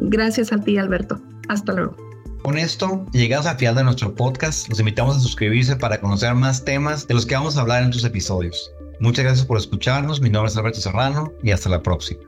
Gracias 0.00 0.52
a 0.52 0.58
ti, 0.58 0.78
Alberto. 0.78 1.20
Hasta 1.48 1.72
luego. 1.72 1.96
Con 2.42 2.58
esto, 2.58 3.04
llegamos 3.12 3.46
al 3.46 3.58
final 3.58 3.74
de 3.74 3.84
nuestro 3.84 4.14
podcast. 4.14 4.68
Los 4.68 4.78
invitamos 4.78 5.16
a 5.16 5.20
suscribirse 5.20 5.74
para 5.76 6.00
conocer 6.00 6.34
más 6.34 6.64
temas 6.64 7.06
de 7.08 7.14
los 7.14 7.26
que 7.26 7.34
vamos 7.34 7.56
a 7.56 7.62
hablar 7.62 7.82
en 7.82 7.90
tus 7.90 8.04
episodios. 8.04 8.70
Muchas 9.00 9.24
gracias 9.24 9.46
por 9.46 9.58
escucharnos. 9.58 10.20
Mi 10.20 10.30
nombre 10.30 10.50
es 10.50 10.56
Alberto 10.56 10.80
Serrano 10.80 11.32
y 11.42 11.50
hasta 11.50 11.68
la 11.68 11.82
próxima. 11.82 12.20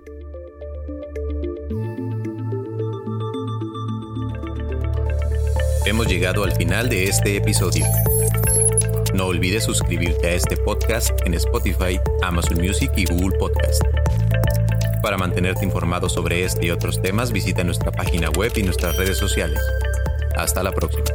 Hemos 5.86 6.06
llegado 6.06 6.44
al 6.44 6.52
final 6.52 6.88
de 6.88 7.04
este 7.04 7.36
episodio. 7.36 7.86
No 9.14 9.26
olvides 9.26 9.64
suscribirte 9.64 10.26
a 10.26 10.34
este 10.34 10.56
podcast 10.56 11.10
en 11.24 11.32
Spotify, 11.34 11.98
Amazon 12.22 12.58
Music 12.60 12.90
y 12.96 13.06
Google 13.06 13.38
Podcast. 13.38 13.82
Para 15.08 15.16
mantenerte 15.16 15.64
informado 15.64 16.10
sobre 16.10 16.44
este 16.44 16.66
y 16.66 16.70
otros 16.70 17.00
temas, 17.00 17.32
visita 17.32 17.64
nuestra 17.64 17.90
página 17.90 18.28
web 18.28 18.52
y 18.56 18.62
nuestras 18.62 18.94
redes 18.98 19.16
sociales. 19.16 19.58
Hasta 20.36 20.62
la 20.62 20.70
próxima. 20.70 21.06